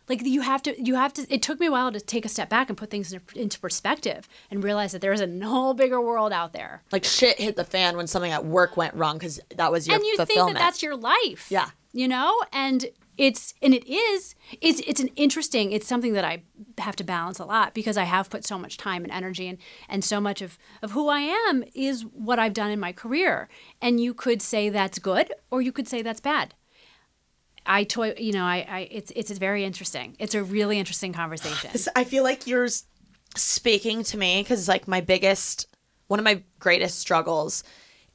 [0.09, 1.25] like you have to, you have to.
[1.33, 4.27] It took me a while to take a step back and put things into, perspective
[4.51, 6.81] and realize that there is a whole bigger world out there.
[6.91, 9.95] Like shit hit the fan when something at work went wrong because that was your
[9.95, 11.69] and you think that that's your life Yeah.
[11.93, 12.87] you know and
[13.17, 16.41] it's and it is it's it's an interesting it's something that i
[16.77, 19.57] have to balance a lot because i have put so much time and energy and
[19.89, 23.49] and so much of of who i am is what i've done in my career
[23.81, 26.53] and you could say that's good or you could say that's bad
[27.65, 31.69] i toy you know i i it's it's very interesting it's a really interesting conversation
[31.95, 32.67] I feel like you're
[33.35, 35.67] speaking to me because like my biggest,
[36.07, 37.63] one of my greatest struggles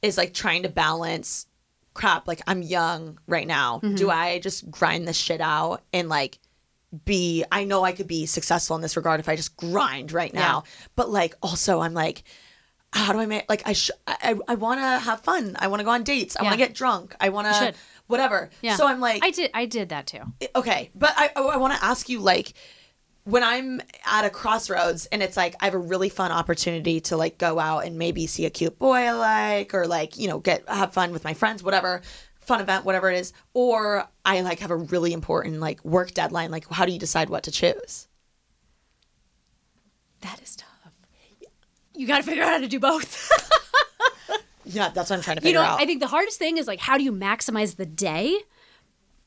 [0.01, 1.47] is like trying to balance
[1.93, 2.27] crap.
[2.27, 3.79] Like I'm young right now.
[3.83, 3.95] Mm-hmm.
[3.95, 6.39] Do I just grind this shit out and like
[7.05, 10.33] be, I know I could be successful in this regard if I just grind right
[10.33, 10.63] now.
[10.95, 12.23] But like also I'm like,
[12.93, 15.55] how do I make, like I, sh- I, I want to have fun.
[15.59, 16.37] I want to go on dates.
[16.37, 17.15] I want to get drunk.
[17.19, 17.73] I want to.
[18.07, 18.49] Whatever.
[18.61, 18.75] yeah.
[18.75, 20.21] So I'm like, i did i did that too.
[20.55, 22.53] Okay but i i want to ask you like
[23.23, 27.17] when i'm at a crossroads and it's like i have a really fun opportunity to
[27.17, 30.39] like go out and maybe see a cute boy i like or like you know
[30.39, 32.01] get have fun with my friends whatever
[32.39, 36.51] fun event whatever it is or i like have a really important like work deadline
[36.51, 38.07] like how do you decide what to choose?
[40.21, 40.69] That is tough.
[41.97, 43.31] You got to figure out how to do both
[44.65, 45.81] Yeah, that's what I'm trying to you figure know, out.
[45.81, 48.39] I think the hardest thing is like how do you maximize the day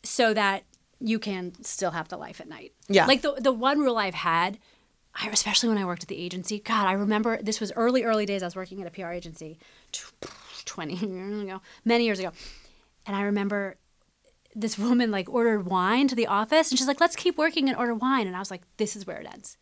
[0.03, 0.65] so that
[1.01, 2.73] you can still have the life at night.
[2.89, 3.07] Yeah.
[3.07, 4.59] Like the the one rule I've had,
[5.15, 6.59] I, especially when I worked at the agency.
[6.59, 8.43] God, I remember this was early early days.
[8.43, 9.59] I was working at a PR agency,
[10.65, 12.33] twenty years ago, many years ago,
[13.07, 13.77] and I remember
[14.55, 17.79] this woman like ordered wine to the office, and she's like, "Let's keep working and
[17.79, 19.57] order wine," and I was like, "This is where it ends."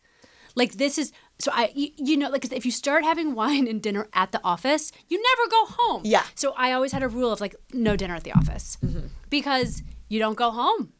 [0.57, 3.79] Like this is so I you, you know like if you start having wine and
[3.79, 6.01] dinner at the office, you never go home.
[6.03, 6.23] Yeah.
[6.33, 9.07] So I always had a rule of like no dinner at the office mm-hmm.
[9.29, 10.93] because you don't go home.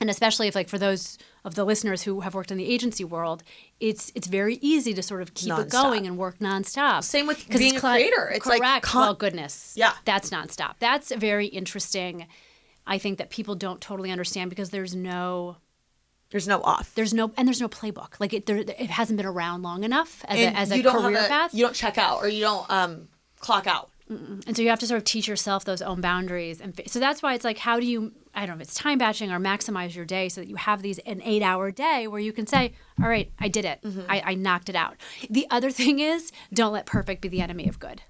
[0.00, 3.04] And especially if like for those of the listeners who have worked in the agency
[3.04, 3.44] world,
[3.78, 7.04] it's it's very easy to sort of keep it going and work nonstop.
[7.04, 8.28] Same with being it's a creator.
[8.34, 9.74] It's like con- well, goodness.
[9.76, 9.92] Yeah.
[10.04, 10.74] That's nonstop.
[10.80, 12.26] That's very interesting.
[12.88, 15.58] I think that people don't totally understand because there's no
[16.30, 16.94] There's no off.
[16.94, 18.20] there's no and there's no playbook.
[18.20, 20.82] Like it there, it hasn't been around long enough as And a, as a you
[20.82, 21.54] don't career have a, path.
[21.54, 23.08] You don't check out or you don't um
[23.40, 23.90] clock out.
[24.10, 26.60] And so you have to sort of teach yourself those own boundaries.
[26.60, 28.98] And so that's why it's like, how do you, I don't know if it's time
[28.98, 32.18] batching or maximize your day so that you have these an eight hour day where
[32.18, 33.80] you can say, all right, I did it.
[33.82, 34.10] Mm-hmm.
[34.10, 34.96] I, I knocked it out.
[35.30, 38.02] The other thing is, don't let perfect be the enemy of good.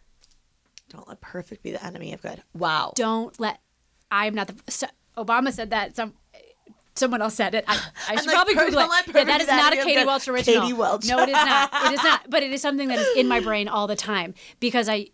[0.88, 2.42] Don't let perfect be the enemy of good.
[2.54, 2.94] Wow.
[2.96, 3.60] Don't let,
[4.10, 4.86] I'm not the, so,
[5.18, 5.96] Obama said that.
[5.96, 6.14] Some,
[6.96, 7.64] Someone else said it.
[7.68, 9.14] I, I should like, probably per- Google don't it.
[9.14, 10.06] Yeah, that perfect is be the not a Katie good.
[10.06, 10.62] Welch original.
[10.62, 11.06] Katie Welch.
[11.08, 11.70] No, it is not.
[11.86, 12.28] It is not.
[12.28, 15.06] But it is something that is in my brain all the time because I,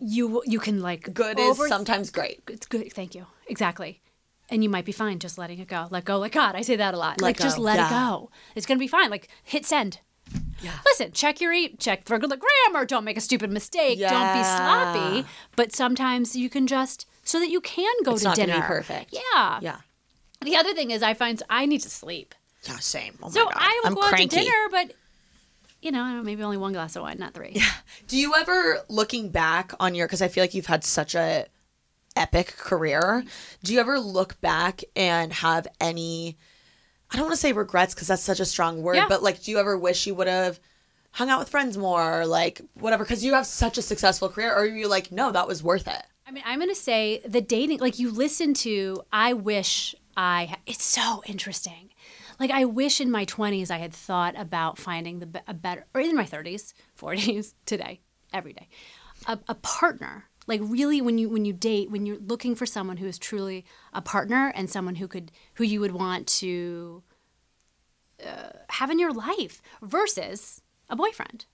[0.00, 2.42] you you can like Good over- is sometimes great.
[2.48, 2.92] it's good.
[2.92, 3.26] Thank you.
[3.46, 4.00] Exactly.
[4.50, 5.86] And you might be fine just letting it go.
[5.90, 6.54] Let go, oh, let God.
[6.56, 7.20] I say that a lot.
[7.20, 7.62] Let like just go.
[7.62, 8.30] let it go.
[8.54, 9.10] It's gonna be fine.
[9.10, 10.00] Like hit send.
[10.62, 10.72] Yeah.
[10.84, 12.84] Listen, check your eat, check for the grammar.
[12.84, 13.98] Don't make a stupid mistake.
[13.98, 15.26] Don't be sloppy.
[15.56, 18.52] But sometimes you can just so that you can go It's to not gonna be
[18.54, 18.66] dinner.
[18.66, 19.12] perfect.
[19.34, 19.58] Yeah.
[19.62, 19.76] Yeah.
[20.44, 22.34] The other thing is, I find I need to sleep.
[22.64, 23.18] Yeah, same.
[23.22, 23.52] Oh my So God.
[23.56, 24.92] I will I'm go out to dinner, but
[25.80, 27.52] you know, I don't know, maybe only one glass of wine, not three.
[27.54, 27.64] Yeah.
[28.06, 31.46] Do you ever looking back on your because I feel like you've had such a
[32.14, 33.24] epic career.
[33.64, 36.36] Do you ever look back and have any
[37.10, 39.08] I don't want to say regrets because that's such a strong word, Yeah.
[39.08, 40.60] but like do you ever wish you would have
[41.12, 44.50] hung out with friends more or like whatever because you have such a successful career
[44.52, 46.02] or are you like no that was worth it?
[46.26, 50.46] I mean, I'm going to say the dating, like you listen to, I wish I,
[50.46, 51.90] ha- it's so interesting.
[52.38, 56.00] Like, I wish in my 20s I had thought about finding the a better, or
[56.00, 58.00] in my 30s, 40s, today,
[58.32, 58.68] every day,
[59.26, 60.24] a, a partner.
[60.48, 63.64] Like really, when you when you date, when you're looking for someone who is truly
[63.92, 67.04] a partner and someone who could who you would want to
[68.26, 71.46] uh, have in your life, versus a boyfriend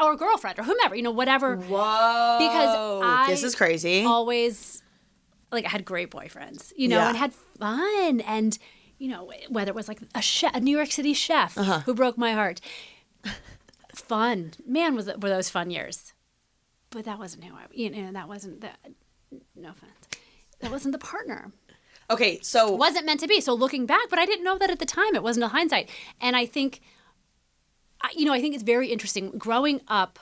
[0.00, 1.56] or a girlfriend or whomever, you know, whatever.
[1.56, 2.36] Whoa.
[2.38, 4.04] Because I this is crazy.
[4.04, 4.81] always
[5.52, 7.08] like I had great boyfriends, you know, Yeah.
[7.10, 8.58] and had fun and
[8.98, 11.80] you know whether it was like a chef, a New York City chef Uh-huh.
[11.80, 12.60] who broke my heart.
[13.94, 16.12] fun, man, was it, were those fun years?
[16.90, 18.70] But that wasn't who I, you know, that wasn't the,
[19.56, 20.08] No offense,
[20.60, 21.52] that wasn't the partner.
[22.10, 23.40] okay, so wasn't meant to be.
[23.40, 25.14] So looking back, but I didn't know that at the time.
[25.14, 25.88] It wasn't a hindsight,
[26.20, 26.80] and I think,
[28.00, 29.30] I- you know, I think it's very interesting.
[29.38, 30.18] Growing up,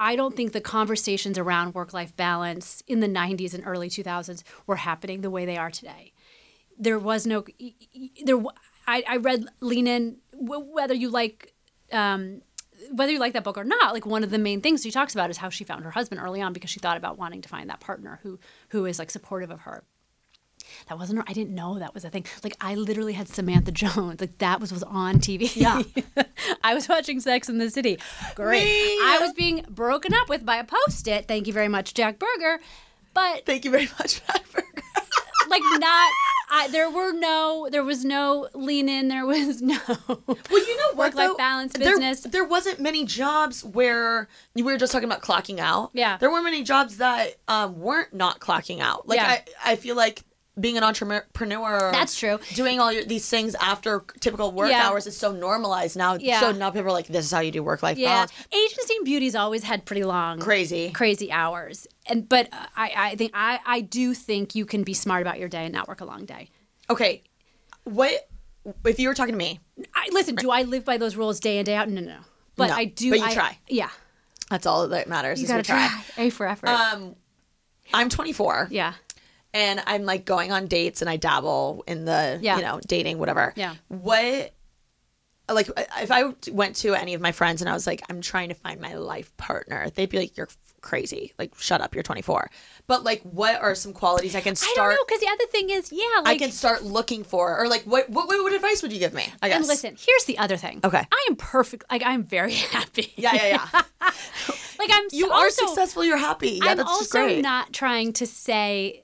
[0.00, 4.76] I don't think the conversations around work-life balance in the '90s and early 2000s were
[4.76, 6.12] happening the way they are today.
[6.78, 7.44] There was no
[8.24, 8.42] there.
[8.88, 11.54] I, I read Lean In, whether you like.
[11.92, 12.42] Um,
[12.92, 15.12] whether you like that book or not, like one of the main things she talks
[15.12, 17.48] about is how she found her husband early on because she thought about wanting to
[17.48, 18.38] find that partner who
[18.70, 19.84] who is like supportive of her.
[20.88, 21.28] That wasn't.
[21.28, 22.24] I didn't know that was a thing.
[22.44, 24.20] Like I literally had Samantha Jones.
[24.20, 25.54] Like that was was on TV.
[25.56, 25.82] Yeah.
[26.64, 27.98] I was watching Sex in the City.
[28.34, 28.64] Great.
[28.64, 28.98] Me.
[29.02, 31.26] I was being broken up with by a post-it.
[31.28, 32.60] Thank you very much, Jack Berger.
[33.12, 34.62] But thank you very much, Piper.
[35.48, 36.12] like not.
[36.52, 37.68] I, there were no.
[37.70, 39.06] There was no lean in.
[39.08, 39.78] There was no.
[39.86, 40.16] Well,
[40.50, 40.96] you know what?
[40.96, 41.36] Work-life though?
[41.36, 42.20] balance There- business.
[42.22, 45.90] There, wasn't many jobs where we were just talking about clocking out.
[45.92, 46.16] Yeah.
[46.18, 49.06] There weren't many jobs that um, weren't not clocking out.
[49.08, 49.40] Like Yeah.
[49.64, 50.22] I, I feel like
[50.58, 51.90] being an entrepreneur.
[51.92, 52.38] That's true.
[52.54, 54.88] Doing all your, these things after typical work Yeah.
[54.88, 56.14] hours is so normalized now.
[56.14, 56.40] Yeah.
[56.40, 58.32] So now people are like, this is how you do work life Yeah, balance.
[58.52, 60.90] agency and beauty's always had pretty long, Crazy.
[60.90, 61.86] crazy hours.
[62.06, 65.48] And but I, I think I, I do think you can be smart about your
[65.48, 66.50] day and not work a long day.
[66.90, 67.22] Okay.
[67.84, 68.28] What
[68.84, 69.60] if you were talking to me?
[69.94, 71.88] I, listen, do I live by those rules day in day out?
[71.88, 72.18] No, no, no.
[72.56, 73.10] But No, I do.
[73.10, 73.58] but you I- try.
[73.68, 73.88] Yeah,
[74.50, 75.38] That's all that matters.
[75.40, 75.88] you is gotta try.
[75.88, 76.24] try.
[76.24, 76.68] A for effort.
[76.68, 77.14] Um,
[77.94, 78.68] I'm 24.
[78.70, 78.92] yeah,
[79.52, 82.56] and I'm like going on dates and I dabble in the Yeah.
[82.56, 83.52] you know dating whatever.
[83.56, 83.74] Yeah.
[83.88, 84.52] What
[85.48, 88.50] like if I went to any of my friends and I was like I'm trying
[88.50, 90.48] to find my life partner, they'd be like you're
[90.80, 91.32] crazy.
[91.38, 92.48] Like shut up, you're 24.
[92.86, 95.46] But like what are some qualities I can I start don't know because the other
[95.50, 98.80] thing is, yeah, like I can start looking for or like what what what advice
[98.82, 99.24] would you give me?
[99.42, 99.56] I guess.
[99.58, 100.80] and listen, here's the other thing.
[100.84, 101.04] Okay.
[101.12, 101.84] I am perfect.
[101.90, 103.12] Like I'm very happy.
[103.16, 103.82] Yeah, yeah, yeah.
[104.78, 106.04] like I'm You also, are successful.
[106.04, 106.60] You're happy.
[106.62, 107.42] Yeah, I'm that's also great.
[107.42, 109.02] not trying to say.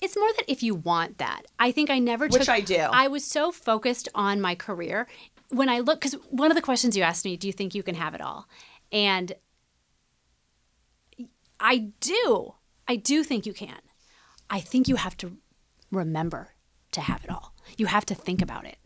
[0.00, 2.48] It's more that if you want that, I think I never took, Which.
[2.48, 2.76] I do.
[2.76, 5.06] I was so focused on my career
[5.50, 7.82] when I look because one of the questions you asked me, do you think you
[7.82, 8.48] can have it all?
[8.92, 9.32] And
[11.60, 12.54] I do.
[12.86, 13.78] I do think you can.
[14.50, 15.38] I think you have to
[15.90, 16.50] remember
[16.92, 17.54] to have it all.
[17.78, 18.76] You have to think about it.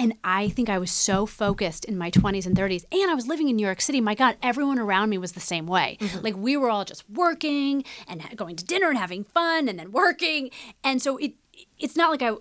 [0.00, 2.86] And I think I was so focused in my 20s and 30s.
[2.90, 4.00] And I was living in New York City.
[4.00, 5.98] My God, everyone around me was the same way.
[6.00, 6.24] Mm-hmm.
[6.24, 9.92] Like we were all just working and going to dinner and having fun and then
[9.92, 10.50] working.
[10.82, 11.34] And so it
[11.78, 12.32] it's not like I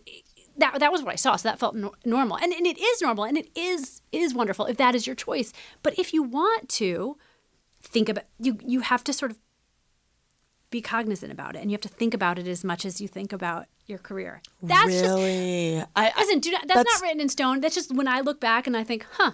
[0.58, 1.36] that that was what I saw.
[1.36, 2.38] So that felt no- normal.
[2.38, 5.52] And, and it is normal and it is is wonderful if that is your choice.
[5.84, 7.18] But if you want to
[7.82, 9.38] think about you you have to sort of
[10.72, 13.08] be cognizant about it and you have to think about it as much as you
[13.08, 14.42] think about your career.
[14.62, 15.80] That's just really.
[15.80, 17.60] I, I Listen, do not, that's, That's- not written in stone.
[17.60, 19.32] That's just when I look back and I think, huh,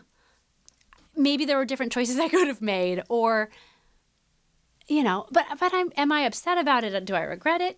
[1.16, 3.50] maybe there were different choices I could have made, or
[4.88, 5.26] you know.
[5.32, 7.06] But but I'm am I upset about it?
[7.06, 7.78] Do I regret it?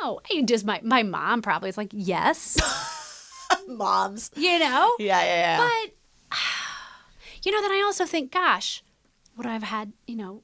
[0.00, 0.20] No.
[0.30, 2.58] I does my my mom probably is like yes,
[3.68, 4.30] moms.
[4.36, 4.94] you know.
[4.98, 5.68] Yeah, yeah, yeah.
[6.30, 6.38] But
[7.44, 8.82] you know, then I also think, gosh,
[9.36, 10.42] would I have had you know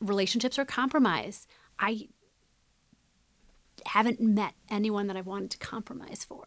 [0.00, 1.46] relationships or compromise?
[1.78, 2.08] I
[3.84, 6.44] haven't met anyone that I've wanted to compromise for.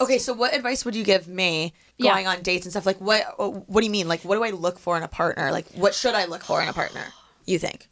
[0.00, 2.12] Okay, so what advice would you give me Yeah.
[2.12, 2.86] going on dates and stuff?
[2.86, 3.22] Like, what?
[3.68, 4.06] What do you mean?
[4.08, 5.50] Like, what do I look for in a partner?
[5.50, 7.04] Like, what should I look for in a partner?
[7.46, 7.88] You think?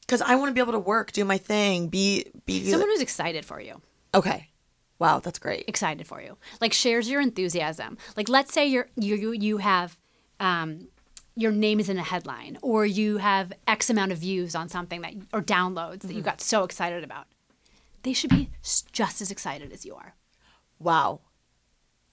[0.00, 3.00] Because I want to be able to work, do my thing, be be Someone who's
[3.00, 3.80] excited for you.
[4.14, 4.48] okay.
[5.00, 5.64] Wow, that's great.
[5.66, 9.98] excited for you like shares your enthusiasm like let's say you're you you, you have
[10.38, 10.86] um
[11.36, 15.00] your name is in a headline or you have x amount of views on something
[15.02, 16.24] that or downloads that you mm-hmm.
[16.26, 17.26] got so excited about
[18.02, 18.50] they should be
[18.92, 20.14] just as excited as you are
[20.80, 21.20] Wow,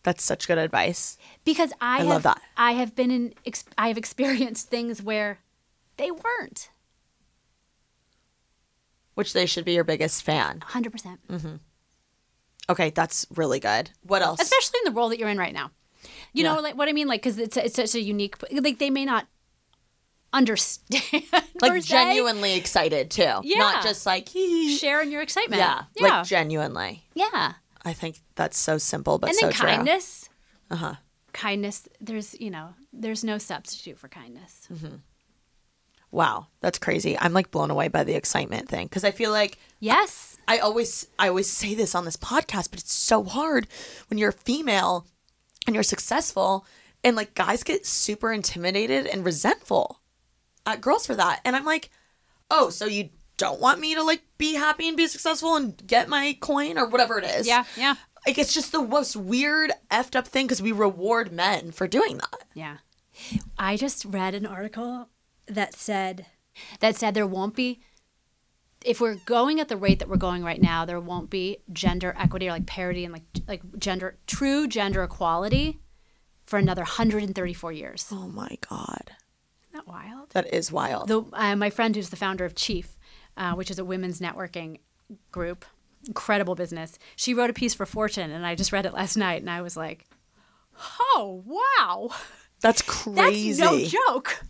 [0.04, 1.18] that's such good advice.
[1.44, 2.42] because i, I have, love that.
[2.58, 3.34] i have been in
[3.78, 5.40] i have experienced things where
[5.98, 6.70] they weren't
[9.16, 10.64] Which they should be your biggest fan.
[10.70, 11.56] 100% mm-hmm.
[12.70, 13.92] Okay, that's really good.
[14.04, 14.40] What else?
[14.40, 15.72] especially in the role that you're in right now
[16.34, 18.90] you know like what i mean like because it's, it's such a unique like they
[18.90, 19.28] may not
[20.34, 21.02] understand
[21.62, 23.24] like genuinely excited too.
[23.44, 23.58] Yeah.
[23.58, 27.04] Not just like hee sharing your excitement Yeah, yeah like genuinely.
[27.14, 29.68] yeah I think that's so simple, but and so then true.
[29.68, 30.30] kindness
[30.70, 30.96] Uh-huh.
[31.34, 34.68] kindness there's you know there's no substitute for kindness
[36.14, 37.18] Wow, that's crazy.
[37.18, 41.08] I'm like blown away by the excitement thing because I feel like yes I always
[41.18, 43.68] I always say this on this podcast, but it's so hard
[44.10, 45.08] when you're a female
[45.68, 46.66] and you're successful
[47.04, 50.00] and like guys get super intimidated and resentful
[50.66, 51.42] at girls for that.
[51.46, 51.90] And I'm like,
[52.50, 56.08] "Oh, so you don't want me to like be happy and be successful and get
[56.10, 57.96] my coin or whatever it is?" yeah yeah
[58.28, 62.18] Like it's just the most weird effed up thing because we reward men for doing
[62.18, 62.44] that.
[62.54, 62.78] yeah
[63.58, 65.10] i just read an article
[65.48, 66.26] that said
[66.80, 67.82] that said there won't be
[68.86, 72.16] if we're going at the rate that we're going right now there won't be gender
[72.18, 75.80] equity or like parity and like like gender true gender equality
[76.46, 79.12] for another 134 years Oh my god,
[79.64, 81.08] Isn't that wild that is wild.
[81.08, 82.98] the uh, my friend who's the founder of Chief,
[83.38, 84.80] uh, which is a women's networking
[85.32, 85.66] group,
[86.08, 86.98] incredible business.
[87.16, 89.62] She wrote a piece for Fortune, and I just read it last night, and I
[89.62, 90.08] was like,
[91.16, 92.10] "Oh wow,
[92.62, 93.54] That's crazy.
[93.62, 94.44] that's no joke."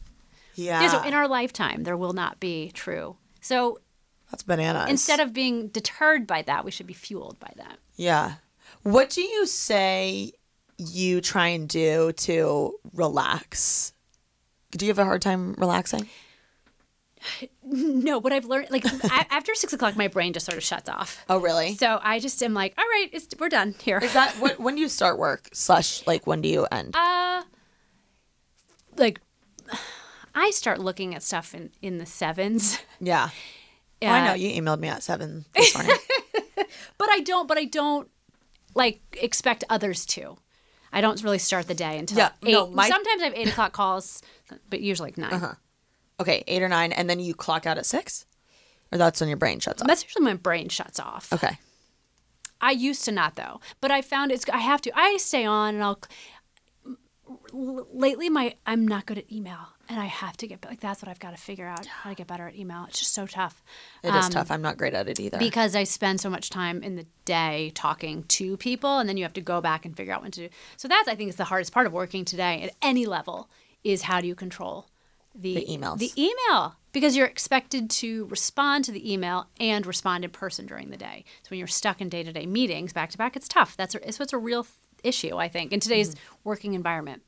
[0.55, 3.17] Yeah, Yeah, so in our lifetime, there will not be true.
[3.41, 3.79] So
[4.31, 4.89] that's bananas.
[4.89, 7.77] instead of being deterred by that, we should be fueled by that.
[7.95, 8.33] Yeah.
[8.83, 10.31] What do you say
[10.77, 13.93] you try and do to relax?
[14.71, 16.07] Do you have a hard time relaxing?
[17.63, 18.83] No, what I've learned, like
[19.31, 21.23] after six o'clock, my brain just sort of shuts off.
[21.29, 21.75] Oh, really?
[21.75, 24.59] So I just am like, "All right, it's, we're done here." Is that what?
[24.59, 25.47] When do you start work?
[25.53, 26.95] Slash, like when do you end?
[26.95, 27.43] Uh,
[28.97, 29.21] like
[30.35, 32.79] I start looking at stuff in in the sevens.
[32.99, 33.29] yeah.
[34.03, 35.95] Oh, I know you emailed me at seven this morning.
[36.97, 37.47] but I don't.
[37.47, 38.09] But I don't
[38.75, 40.37] like expect others to.
[40.93, 42.51] I don't really start the day until Yeah, eight.
[42.51, 44.21] no, my- Sometimes I have eight o'clock calls,
[44.69, 45.53] but usually like 9 Uh-huh.
[46.19, 48.25] okay, eight or nine, and then you clock out at six,
[48.91, 49.87] or that's when your brain shuts off.
[49.87, 51.31] That's usually when my brain shuts off.
[51.31, 51.57] Okay.
[52.59, 54.45] I used to not though, but I found it's.
[54.51, 54.91] I have to.
[54.93, 55.99] I stay on and I'll.
[57.53, 59.59] L- Lately, my I'm not good at email,
[59.89, 62.15] and I have to get like that's what I've got to figure out how to
[62.15, 62.85] get better at email.
[62.87, 63.63] It's just so tough.
[64.03, 64.51] It is um, tough.
[64.51, 65.37] I'm not great at it either.
[65.37, 69.23] because I spend so much time in the day talking to people, and then you
[69.23, 70.53] have to go back and figure out what to do.
[70.77, 73.49] So that's I think is the hardest part of working today at any level
[73.83, 74.87] is how do you control
[75.33, 75.99] the, The emails.
[75.99, 80.89] The email because you're expected to respond to the email and respond in person during
[80.89, 81.23] the day.
[81.43, 83.77] So when you're stuck in day to day meetings back to back, it's tough.
[83.77, 84.67] That's a, it's what's a real
[85.03, 86.35] issue I think in today's Mm-hmm.
[86.49, 87.21] working environment.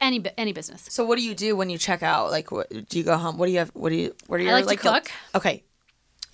[0.00, 0.86] Any any business.
[0.90, 2.30] So what do you do when you check out?
[2.30, 3.38] Like, what, do you go home?
[3.38, 3.70] What do you have?
[3.70, 4.14] What do you?
[4.26, 5.10] What are your like to the- cook.
[5.34, 5.62] okay.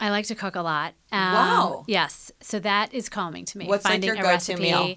[0.00, 0.94] I like to cook a lot.
[1.12, 1.84] Um, Wow.
[1.86, 2.30] Yes.
[2.40, 3.66] So that is calming to me.
[3.66, 4.62] What's, like, finding your a go-to recipe.
[4.62, 4.96] meal?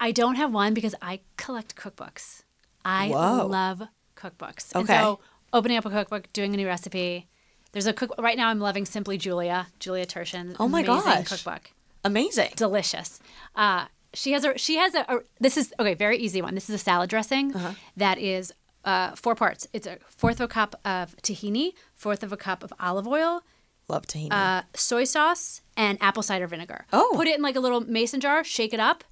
[0.00, 2.42] I don't have one because I collect cookbooks.
[2.84, 3.46] I Whoa.
[3.46, 3.82] love
[4.16, 4.74] cookbooks.
[4.74, 4.98] And Okay.
[4.98, 5.20] so
[5.52, 7.28] opening up a cookbook, doing a new recipe.
[7.72, 8.48] There's a cook right now.
[8.48, 10.56] I'm loving Simply Julia, Julia Turshen.
[10.60, 11.26] Oh my gosh.
[11.28, 11.70] cookbook,
[12.04, 12.50] Amazing.
[12.56, 13.20] delicious.
[13.56, 16.54] Uh, she has a she has a, a this is okay very easy one.
[16.54, 17.72] This is a salad dressing Uh-huh.
[17.96, 18.52] that is
[18.84, 19.66] uh, four parts.
[19.72, 23.42] It's a fourth of a cup of tahini, fourth of a cup of olive oil,
[23.88, 24.32] Love tahini.
[24.32, 26.86] uh, soy sauce, and apple cider vinegar.
[26.92, 27.12] Oh.
[27.14, 29.04] Put it in like a little mason jar, shake it up.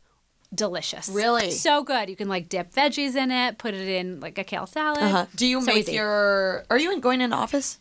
[0.53, 1.09] Delicious.
[1.09, 1.53] Really?
[1.53, 2.09] So good.
[2.11, 4.99] You can like dip veggies in it, put it in like a kale salad.
[5.03, 5.27] uh-huh.
[5.37, 5.93] Do you So make easy.
[5.93, 6.65] your?
[6.69, 7.79] Are you going in office?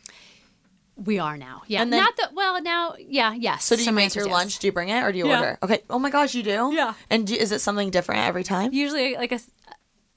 [1.03, 1.63] We are now.
[1.67, 1.81] Yeah.
[1.81, 2.95] And then- Not that, well now.
[2.99, 3.33] Yeah.
[3.33, 3.65] Yes.
[3.65, 4.33] So do you Some make answers, your yes.
[4.33, 4.59] lunch?
[4.59, 5.39] Do you bring it or do you Yeah.
[5.39, 5.59] order?
[5.63, 5.83] Okay.
[5.89, 6.71] Oh my gosh, you do?
[6.73, 6.93] Yeah.
[7.09, 8.73] And do, is it something different every time?
[8.73, 9.49] Usually like a s-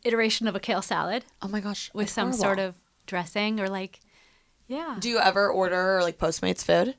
[0.04, 1.90] iteration of a kale salad oh my gosh.
[1.94, 2.42] with some horrible.
[2.42, 2.74] sort of
[3.06, 4.00] dressing or like.
[4.66, 4.96] Yeah.
[4.98, 6.94] Do you ever order like Postmates food?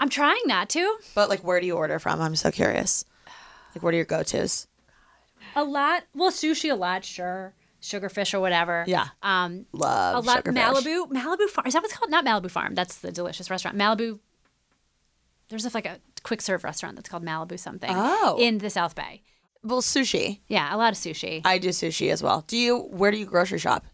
[0.00, 0.96] I'm trying not to.
[1.14, 2.20] But like, where do you order from?
[2.20, 3.04] I'm so curious.
[3.74, 4.66] Like, what are your go-tos?
[5.56, 6.04] A lot.
[6.14, 7.04] Well, sushi a lot.
[7.04, 7.52] Sure.
[7.84, 8.84] Sugarfish or whatever.
[8.86, 9.08] Yeah.
[9.22, 9.66] Um.
[9.72, 10.56] Love a lot sugarfish.
[10.56, 11.66] Malibu Malibu Farm.
[11.66, 12.10] Is that what's called?
[12.10, 12.74] Not Malibu Farm.
[12.74, 13.76] That's the delicious restaurant.
[13.76, 14.20] Malibu.
[15.50, 17.90] There's a, like a quick serve restaurant that's called Malibu something.
[17.92, 18.38] Oh.
[18.40, 19.22] In the South Bay.
[19.62, 20.40] Well, sushi.
[20.48, 21.42] Yeah, a lot of sushi.
[21.44, 22.44] I do sushi as well.
[22.46, 22.78] Do you?
[22.78, 23.84] Where do you grocery shop?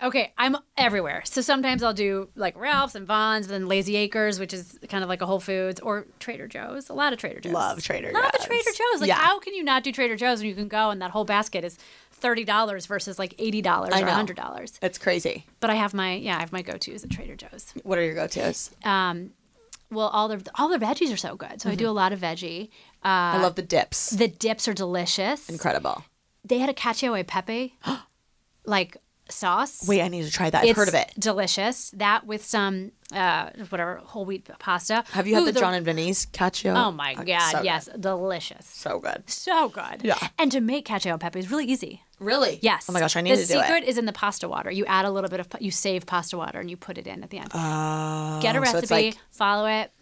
[0.00, 1.22] Okay, I'm everywhere.
[1.24, 5.02] So sometimes I'll do like Ralph's and Vons, and then Lazy Acres, which is kind
[5.02, 6.88] of like a Whole Foods, or Trader Joe's.
[6.88, 7.52] A lot of Trader Joe's.
[7.52, 8.22] Love Trader Joe's.
[8.22, 9.00] Love the Trader Joe's.
[9.00, 9.14] Like, Yeah.
[9.16, 11.64] how can you not do Trader Joe's when you can go and that whole basket
[11.64, 11.76] is
[12.12, 14.78] thirty dollars versus like eighty dollars or hundred dollars?
[14.82, 15.46] It's crazy.
[15.58, 17.74] But I have my yeah, I have my go-to's at Trader Joe's.
[17.82, 18.70] What are your go-tos?
[18.84, 19.30] Um,
[19.90, 21.60] well, all their all their veggies are so good.
[21.60, 22.68] So I do a lot of veggie.
[23.04, 24.10] Uh, I love the dips.
[24.10, 25.48] the dips are delicious.
[25.48, 26.04] Incredible.
[26.44, 27.74] They had a cacio e pepe,
[28.64, 28.96] like
[29.30, 29.86] sauce.
[29.86, 30.62] Wait, I need to try that.
[30.62, 31.12] I've it's heard of it.
[31.18, 31.90] Delicious.
[31.90, 35.04] That with some uh, whatever whole wheat pasta.
[35.12, 36.74] Have you had Ooh, the Jon and Vinny's cacio?
[36.74, 37.52] Oh my god!
[37.52, 38.66] so yes, delicious.
[38.66, 39.22] So good.
[39.28, 40.02] So good.
[40.02, 40.18] Yeah.
[40.38, 42.02] And to make cacio e pepe is really easy.
[42.20, 42.58] Really?
[42.62, 42.86] Yes.
[42.88, 43.56] Oh my gosh, I need the to do it.
[43.60, 44.70] The secret is in the pasta water.
[44.70, 47.22] You add a little bit of you save pasta water and you put it in
[47.22, 47.50] at the end.
[47.54, 49.92] Oh, Get a recipe, it's like- follow it.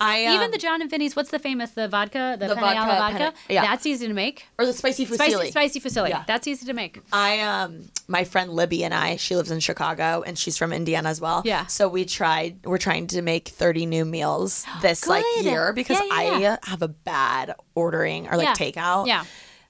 [0.00, 2.80] I Even um, the Jon and Vinny's, what's the famous the vodka, the, The vodka,
[2.84, 3.18] vodka?
[3.18, 3.62] penne- yeah.
[3.62, 4.46] That's easy to make.
[4.58, 5.16] or the spicy fusilli.
[5.48, 6.08] Spicy, spicy fusilli.
[6.10, 6.24] Yeah.
[6.26, 7.00] That's easy to make.
[7.12, 11.08] I um my friend Libby and I, she lives in Chicago and she's from Indiana
[11.08, 11.42] as well.
[11.44, 11.66] Yeah.
[11.66, 16.38] So we tried we're trying to make 30 new meals this like year because Yeah,
[16.38, 16.56] yeah.
[16.64, 19.24] I have a bad ordering or like takeout Yeah.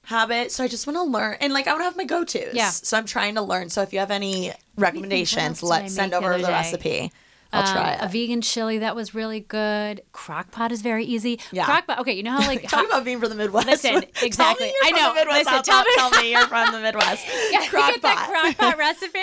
[0.04, 0.52] habit.
[0.52, 2.54] So I just want to learn and like I want to have my go-tos.
[2.54, 2.70] Yeah.
[2.70, 3.68] So I'm trying to learn.
[3.68, 7.12] So if you have any recommendations, let's send make the over the recipe.
[7.54, 8.04] I'll try Um, it.
[8.04, 10.02] A vegan chili that was really good.
[10.12, 11.40] Crock pot is very easy.
[11.52, 11.64] Yeah.
[11.64, 11.98] Crock pot.
[12.00, 13.66] Okay, you know how like Talk about being from the Midwest.
[13.66, 14.72] Listen, exactly.
[14.82, 15.08] I from know.
[15.10, 15.46] The Midwest.
[15.46, 17.26] Listen, tell tell, me- you're from the Midwest.
[17.50, 18.28] Yeah, Crock get pot.
[18.28, 19.18] crock pot recipe.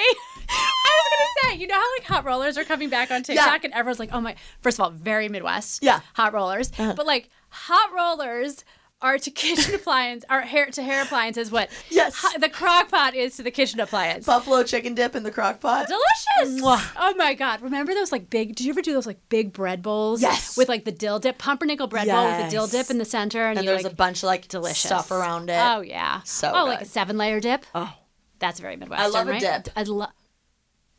[0.53, 3.63] I was gonna say, you know how like hot rollers are coming back on TikTok,
[3.63, 5.81] and everyone's like, "Oh my!" First of all, very Midwest.
[5.83, 5.95] Yeah.
[5.95, 6.23] Uh-huh.
[6.23, 6.71] hot rollers.
[6.77, 8.63] But like hot rollers
[9.01, 11.51] are to kitchen appliance, are hair to hair appliances.
[11.51, 11.69] What?
[11.89, 12.23] Yes.
[12.39, 14.25] The crock pot is to the kitchen appliance.
[14.25, 15.87] Buffalo chicken dip in the crock pot.
[15.87, 16.61] Delicious!
[16.61, 16.91] Mwah.
[16.97, 17.61] Oh my god!
[17.61, 18.55] Remember those like big?
[18.55, 20.21] Did you ever do those like big bread bowls?
[20.21, 20.57] Yes.
[20.57, 23.47] With like the dill dip, pumpernickel bread bowl with the dill dip in the center,
[23.47, 25.59] and, and there's like a bunch of like delicious stuff around it.
[25.59, 26.21] Oh yeah.
[26.23, 27.65] So oh, like a seven layer dip.
[27.75, 27.93] Oh.
[28.41, 29.05] That's very Midwestern.
[29.05, 29.39] I love a right?
[29.39, 29.69] dip.
[29.75, 30.09] I love.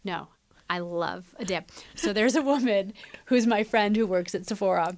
[0.05, 0.28] No,
[0.70, 1.70] I love a dip.
[1.96, 2.94] So there's a woman
[3.26, 4.96] who's my friend who works at Sephora.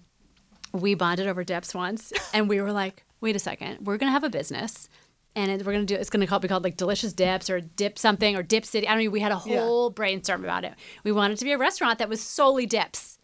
[0.75, 4.25] We bonded over dips once, and we were like, "Wait a second, we're gonna have
[4.25, 4.89] a business."
[5.37, 5.95] And it- we're gonna do.
[5.95, 8.87] It's gonna call, be called like Delicious Dips or Dip something or Dip City.
[8.87, 9.11] I don't know.
[9.11, 10.75] We had a whole brainstorm about it.
[11.05, 13.18] We wanted to be a restaurant that was solely dips,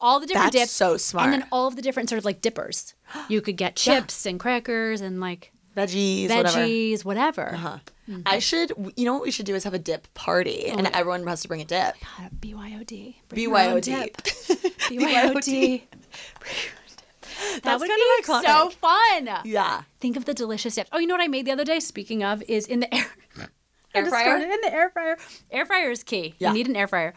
[0.00, 0.72] all the different That's dips.
[0.72, 1.32] so smart.
[1.32, 2.94] And then all of the different sort of like dippers.
[3.28, 6.48] You could get chips and crackers and like Veggies, whatever.
[6.60, 7.54] veggies, whatever.
[7.54, 7.78] Uh-huh.
[8.24, 11.26] I should, you know what we should do is have a dip party, and everyone
[11.26, 11.96] has to bring a dip.
[12.40, 13.16] BYOD.
[13.28, 14.14] Bring own BYOD.
[14.88, 15.82] BYOD.
[17.62, 18.44] That That's would be iconic.
[18.44, 19.28] so fun.
[19.44, 19.82] Yeah.
[20.00, 20.90] Think of the delicious dips.
[20.92, 21.80] Oh, you know what I made the other day?
[21.80, 23.06] Speaking of, is in the air.
[23.94, 24.36] Air fryer?
[24.36, 25.16] In the air fryer.
[25.50, 26.34] Air fryer is key.
[26.38, 26.48] Yeah.
[26.48, 27.14] You need an air fryer.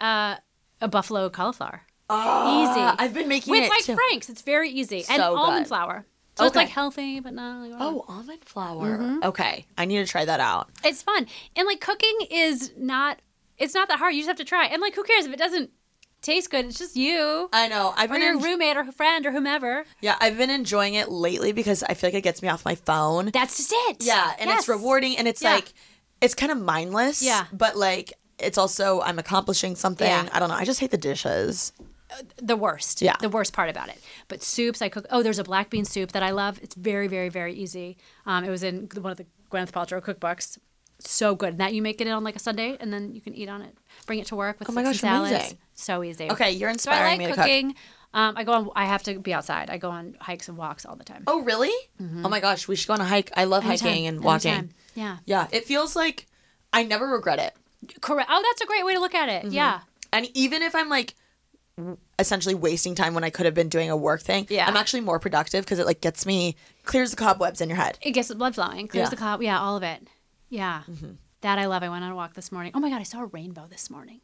[0.00, 0.36] Uh,
[0.80, 1.82] a buffalo cauliflower.
[2.08, 2.80] Oh, easy.
[2.80, 3.58] I've been making it.
[3.60, 3.94] With it like too.
[3.94, 4.28] Frank's.
[4.28, 4.98] It's very easy.
[5.08, 5.68] and So almond good.
[5.68, 6.06] flour.
[6.36, 9.18] So it's like healthy, but not like Oh, almond flour.
[9.22, 10.70] Okay, I need to try that out.
[10.82, 11.26] It's fun.
[11.56, 13.18] And like cooking is not
[13.58, 14.14] it's not that hard.
[14.14, 14.64] You just have to try.
[14.64, 15.70] And like who cares if it doesn't
[16.22, 16.66] taste good?
[16.66, 17.48] It's just you.
[17.52, 17.92] I know.
[17.96, 19.84] I've or been your en- roommate or friend or whomever.
[20.00, 22.74] yeah, I've been enjoying it lately because I feel like it gets me off my
[22.76, 23.30] phone.
[23.32, 24.04] That's just it.
[24.04, 24.60] yeah, and Yes.
[24.60, 25.54] it's rewarding, and it's Yeah.
[25.54, 25.72] like
[26.20, 27.20] it's kind of mindless.
[27.22, 27.46] Yeah.
[27.52, 30.06] but like it's also I'm accomplishing something.
[30.08, 30.28] Yeah.
[30.32, 30.54] I don't know.
[30.56, 31.72] I just hate the dishes.
[32.36, 33.00] the worst.
[33.00, 33.16] Yeah.
[33.20, 33.98] The worst part about it.
[34.28, 35.06] But soups, I cook.
[35.10, 36.58] Oh, there's a black bean soup that I love.
[36.62, 37.96] It's very, very, very easy.
[38.26, 40.58] Um, it was in one of the Gwyneth Paltrow cookbooks.
[40.98, 41.50] So good.
[41.50, 43.62] And that you make it on like a Sunday, and then you can eat on
[43.62, 43.76] it.
[44.06, 45.30] Bring it to work with Oh my some gosh, salads.
[45.32, 45.58] amazing.
[45.74, 46.30] So easy.
[46.30, 47.40] Okay, you're So I inspiring like me to cook.
[47.44, 47.74] cooking.
[48.14, 48.70] Um, I go on.
[48.76, 49.70] I have to be outside.
[49.70, 51.24] I go on hikes and walks all the time.
[51.26, 51.72] Oh, really?
[52.00, 53.30] Oh my gosh, we should go on a hike.
[53.36, 54.50] I love Anytime, hiking and walking.
[54.52, 54.70] anytime.
[54.94, 55.16] Yeah.
[55.24, 56.26] Yeah, it feels like
[56.74, 57.54] I never regret it.
[58.02, 58.28] Correct.
[58.30, 59.44] Oh, that's a great way to look at it.
[59.46, 59.54] Mm-hmm.
[59.54, 59.80] Yeah.
[60.12, 61.14] And even if I'm like
[62.18, 64.66] essentially wasting time when I could have been doing a work thing, Yeah.
[64.68, 66.54] I'm actually more productive because it like gets me
[66.84, 67.98] clears the cobwebs in your head.
[68.02, 69.10] It gets the blood flowing, clears Yeah.
[69.10, 69.42] the cop.
[69.42, 70.06] Yeah, all of it.
[70.50, 70.82] Yeah.
[71.40, 71.82] That I love.
[71.82, 72.72] I went on a walk this morning.
[72.74, 74.20] Oh my God, I saw a rainbow this morning.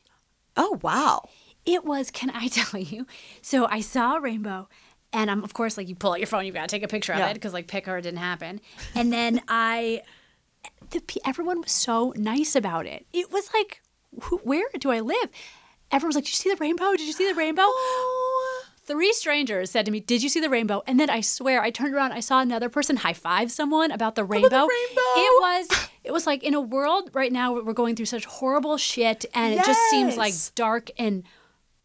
[0.59, 1.23] Oh wow.
[1.65, 3.07] It was, can I tell you?
[3.43, 4.69] So I saw a rainbow,
[5.13, 6.89] and I'm, of course, like you pull out your phone, you've got to take a
[6.89, 7.29] picture of Yeah.
[7.31, 8.61] it because, like, pick it didn't happen.
[8.95, 10.03] And then I,
[10.91, 13.07] the, everyone was so nice about it.
[13.13, 13.81] It was like,
[14.23, 15.29] who, where do I live?
[15.91, 16.91] Everyone was like, Did you see the rainbow?
[16.93, 17.65] Did you see the rainbow?
[18.85, 20.83] Three strangers said to me, Did you see the rainbow?
[20.87, 24.15] And then I swear, I turned around, I saw another person high five someone about
[24.15, 24.49] the rainbow.
[24.67, 24.69] rainbow.
[25.17, 28.77] It was, it was like in a world right now we're going through such horrible
[28.79, 31.23] shit, and it just seems like dark and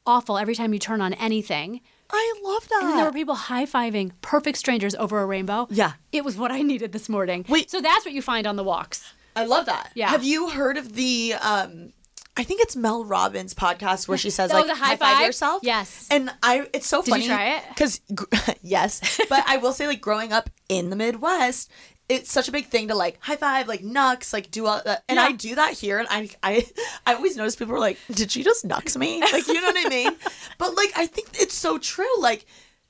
[0.05, 1.82] awful every time you turn on anything.
[2.11, 2.84] I love that.
[2.84, 5.67] And there were people high fiving perfect strangers over a rainbow.
[5.71, 5.93] Yeah.
[6.11, 7.43] It was what I needed this morning.
[7.49, 7.71] Wait.
[7.71, 9.13] So that's what you find on the walks.
[9.36, 9.91] I love that.
[9.95, 10.09] Yeah.
[10.09, 11.91] Have you heard of the um
[12.38, 15.17] I think it's Mel Robbins podcast where she says Oh, like the high high five
[15.17, 15.26] five?
[15.26, 15.61] yourself.
[15.63, 16.07] Yes.
[16.11, 17.28] And I it's so Did you funny.
[17.28, 17.63] try it?
[17.76, 18.01] Cuz
[18.61, 21.71] yes, but I will say like growing up in the Midwest,
[22.09, 25.03] it's such a big thing to like high five, like nux, like do all that.
[25.07, 26.65] And I do that here and I I
[27.05, 29.85] I always notice people are like, "Did she just nux me?" Like, you know what
[29.85, 30.15] I mean?
[30.57, 32.45] But like I think it's so true like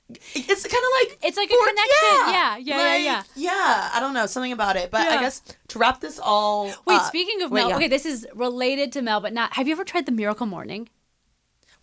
[0.08, 2.34] it's kind of like It's like a connection.
[2.34, 3.22] Yeah, yeah, yeah, like, yeah.
[3.36, 6.66] Yeah, I don't know something about it, but I guess to wrap this all.
[6.84, 7.76] Wait, up- speaking of Wait, Mel, yeah.
[7.76, 9.54] okay, this is related to Mel, but not.
[9.54, 10.88] Have you ever tried the Miracle Morning?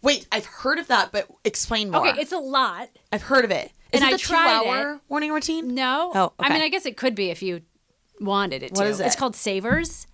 [0.01, 2.07] Wait, I've heard of that, but explain more.
[2.07, 2.89] Okay, it's a lot.
[3.11, 3.71] I've heard of it.
[3.91, 5.75] Is And it I the tried two-hour morning routine?
[5.75, 6.11] No.
[6.15, 6.61] Oh, I mean.
[6.61, 7.61] I guess it could be if you
[8.19, 8.89] wanted it What to.
[8.89, 10.07] is It's called Savers.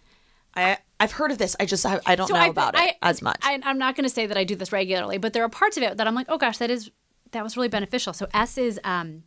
[0.55, 1.55] I I've heard of this.
[1.59, 3.37] I just I, I don't know I- about I- it as much.
[3.43, 5.77] I, I'm not going to say that I do this regularly, but there are parts
[5.77, 6.89] of it that I'm like, oh gosh, that is
[7.31, 8.13] that was really beneficial.
[8.13, 9.23] So S is um,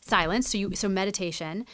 [0.00, 1.66] silence, so you so meditation.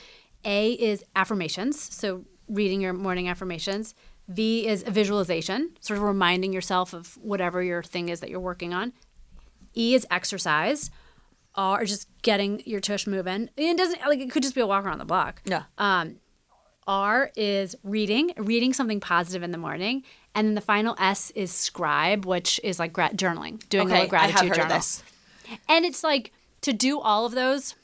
[0.47, 3.95] A is affirmations, so reading your morning affirmations.
[4.29, 8.41] V is a visualization, sort of reminding yourself of whatever your thing is that you're
[8.41, 8.93] working on.
[9.77, 10.91] E is exercise,
[11.57, 13.51] or just getting your tush moving.
[13.57, 15.43] It doesn't like it could just be a walk around the block.
[15.45, 15.65] yeah.
[15.79, 16.17] Um,
[16.87, 20.03] R is reading, reading something positive in the morning,
[20.35, 23.95] and then the final S is scribe, which is like gra- journaling, doing a okay,
[24.01, 24.73] little gratitude I have heard journal.
[24.73, 25.03] of this.
[25.69, 27.75] And it's like to do all of those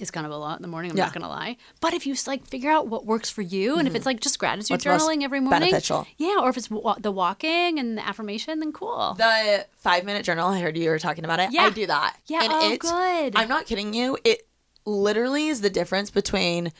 [0.00, 0.90] is kind of a lot in the morning.
[0.90, 1.04] I'm Yeah.
[1.04, 3.94] not gonna lie, but if you like figure out what works for you, and if
[3.94, 4.90] it's like just gratitude Mm-hmm.
[4.90, 6.06] What's journaling every morning, beneficial.
[6.18, 9.14] yeah, or if it's wa- the walking and the affirmation, then cool.
[9.16, 10.48] The five minute journal.
[10.48, 11.52] I heard you were talking about it.
[11.52, 11.62] Yeah.
[11.62, 12.16] I do that.
[12.26, 13.36] Yeah, And oh, it, good.
[13.36, 14.18] I'm not kidding you.
[14.24, 14.48] It
[14.84, 16.72] literally is the difference between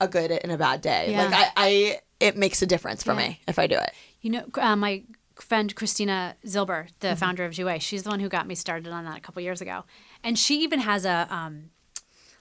[0.00, 1.12] a good and a bad day.
[1.12, 1.24] Yeah.
[1.24, 3.18] Like I, I it makes a difference for Yeah.
[3.28, 3.92] me if I do it.
[4.20, 5.04] You know, uh, my
[5.36, 7.16] friend Christina Zilber, the Mm-hmm.
[7.16, 9.60] founder of Jouer, she's the one who got me started on that a couple years
[9.60, 9.84] ago.
[10.24, 11.70] And she even has a um,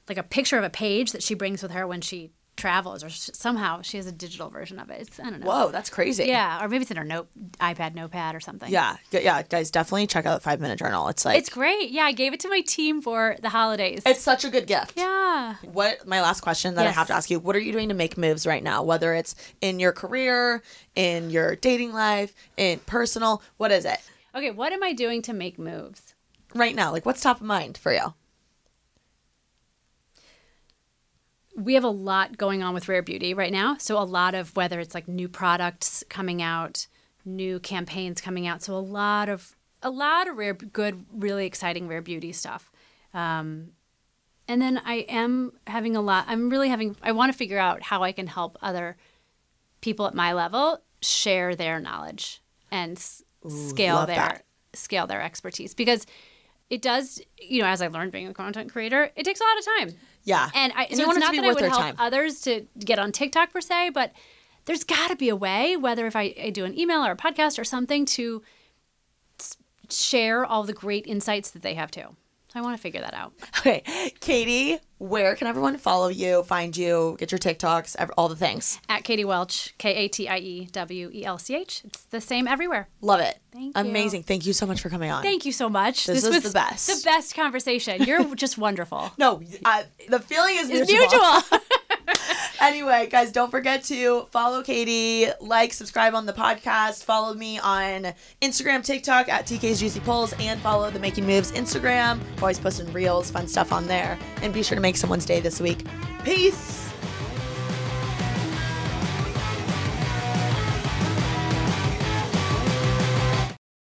[0.07, 3.09] like a picture of a page that she brings with her when she travels, or
[3.09, 5.01] somehow she has a digital version of it.
[5.01, 5.47] It's, I don't know.
[5.47, 6.25] Whoa, that's crazy.
[6.25, 7.27] Yeah, or maybe it's in her note
[7.59, 8.69] iPad notepad or something.
[8.71, 11.07] Yeah, yeah, guys, definitely check out Five Minute Journal.
[11.07, 11.89] It's like It's great.
[11.89, 14.03] Yeah, I gave it to my team for the holidays.
[14.05, 14.93] it's such a good gift.
[14.95, 15.55] yeah.
[15.63, 17.95] What my last question that I have to ask you: What are you doing to
[17.95, 18.83] make moves right now?
[18.83, 20.61] Whether it's in your career,
[20.93, 23.99] in your dating life, in personal, what is it
[24.35, 26.10] Okay, what am I doing to make moves?
[26.53, 26.91] Right now?
[26.91, 28.13] Like, what's top of mind for you?
[31.55, 33.75] we have a lot going on with Rare Beauty right now.
[33.77, 36.87] So a lot of whether it's like new products coming out,
[37.25, 38.63] new campaigns coming out.
[38.63, 42.71] So a lot of a lot of rare, good, really exciting Rare Beauty stuff.
[43.13, 43.71] Um,
[44.47, 46.25] and then I am having a lot.
[46.27, 46.95] I'm really having.
[47.01, 48.97] I want to figure out how I can help other
[49.81, 54.45] people at my level share their knowledge and s- scale their that.
[54.73, 56.05] scale their expertise because
[56.71, 57.21] it does.
[57.37, 59.99] You know, as I learned being a content creator, it takes a lot of time.
[60.23, 61.95] Yeah, And I, and so it's not that I would help time.
[61.97, 64.13] others to get on TikTok per se, but
[64.65, 67.17] there's got to be a way, whether if I, I do an email or a
[67.17, 68.43] podcast or something, to
[69.89, 72.15] share all the great insights that they have too.
[72.51, 73.33] So I want to figure that out.
[73.61, 73.83] Okay,
[74.19, 78.79] Katie, where can everyone follow you, find you, get your TikToks, all the things?
[78.89, 81.83] At Katie Welch, K A T I E W E L C H.
[81.85, 82.87] It's the same everywhere.
[83.01, 83.37] Love it.
[83.53, 83.81] Thank you.
[83.83, 84.23] Amazing.
[84.23, 85.21] Thank you so much for coming on.
[85.21, 86.07] Thank you so much.
[86.07, 86.87] This was the best.
[86.87, 88.01] The best conversation.
[88.01, 89.11] You're just wonderful.
[89.19, 91.19] No, uh, the feeling is It's mutual.
[91.19, 91.59] mutual.
[92.61, 98.13] anyway, guys, don't forget to follow Katie, like, subscribe on the podcast, follow me on
[98.41, 102.19] Instagram, TikTok at TK's Juicy Pulls, and follow the Making Moves Instagram.
[102.39, 104.17] Always posting reels, fun stuff on there.
[104.41, 105.85] And be sure to make someone's day this week.
[106.23, 106.90] Peace.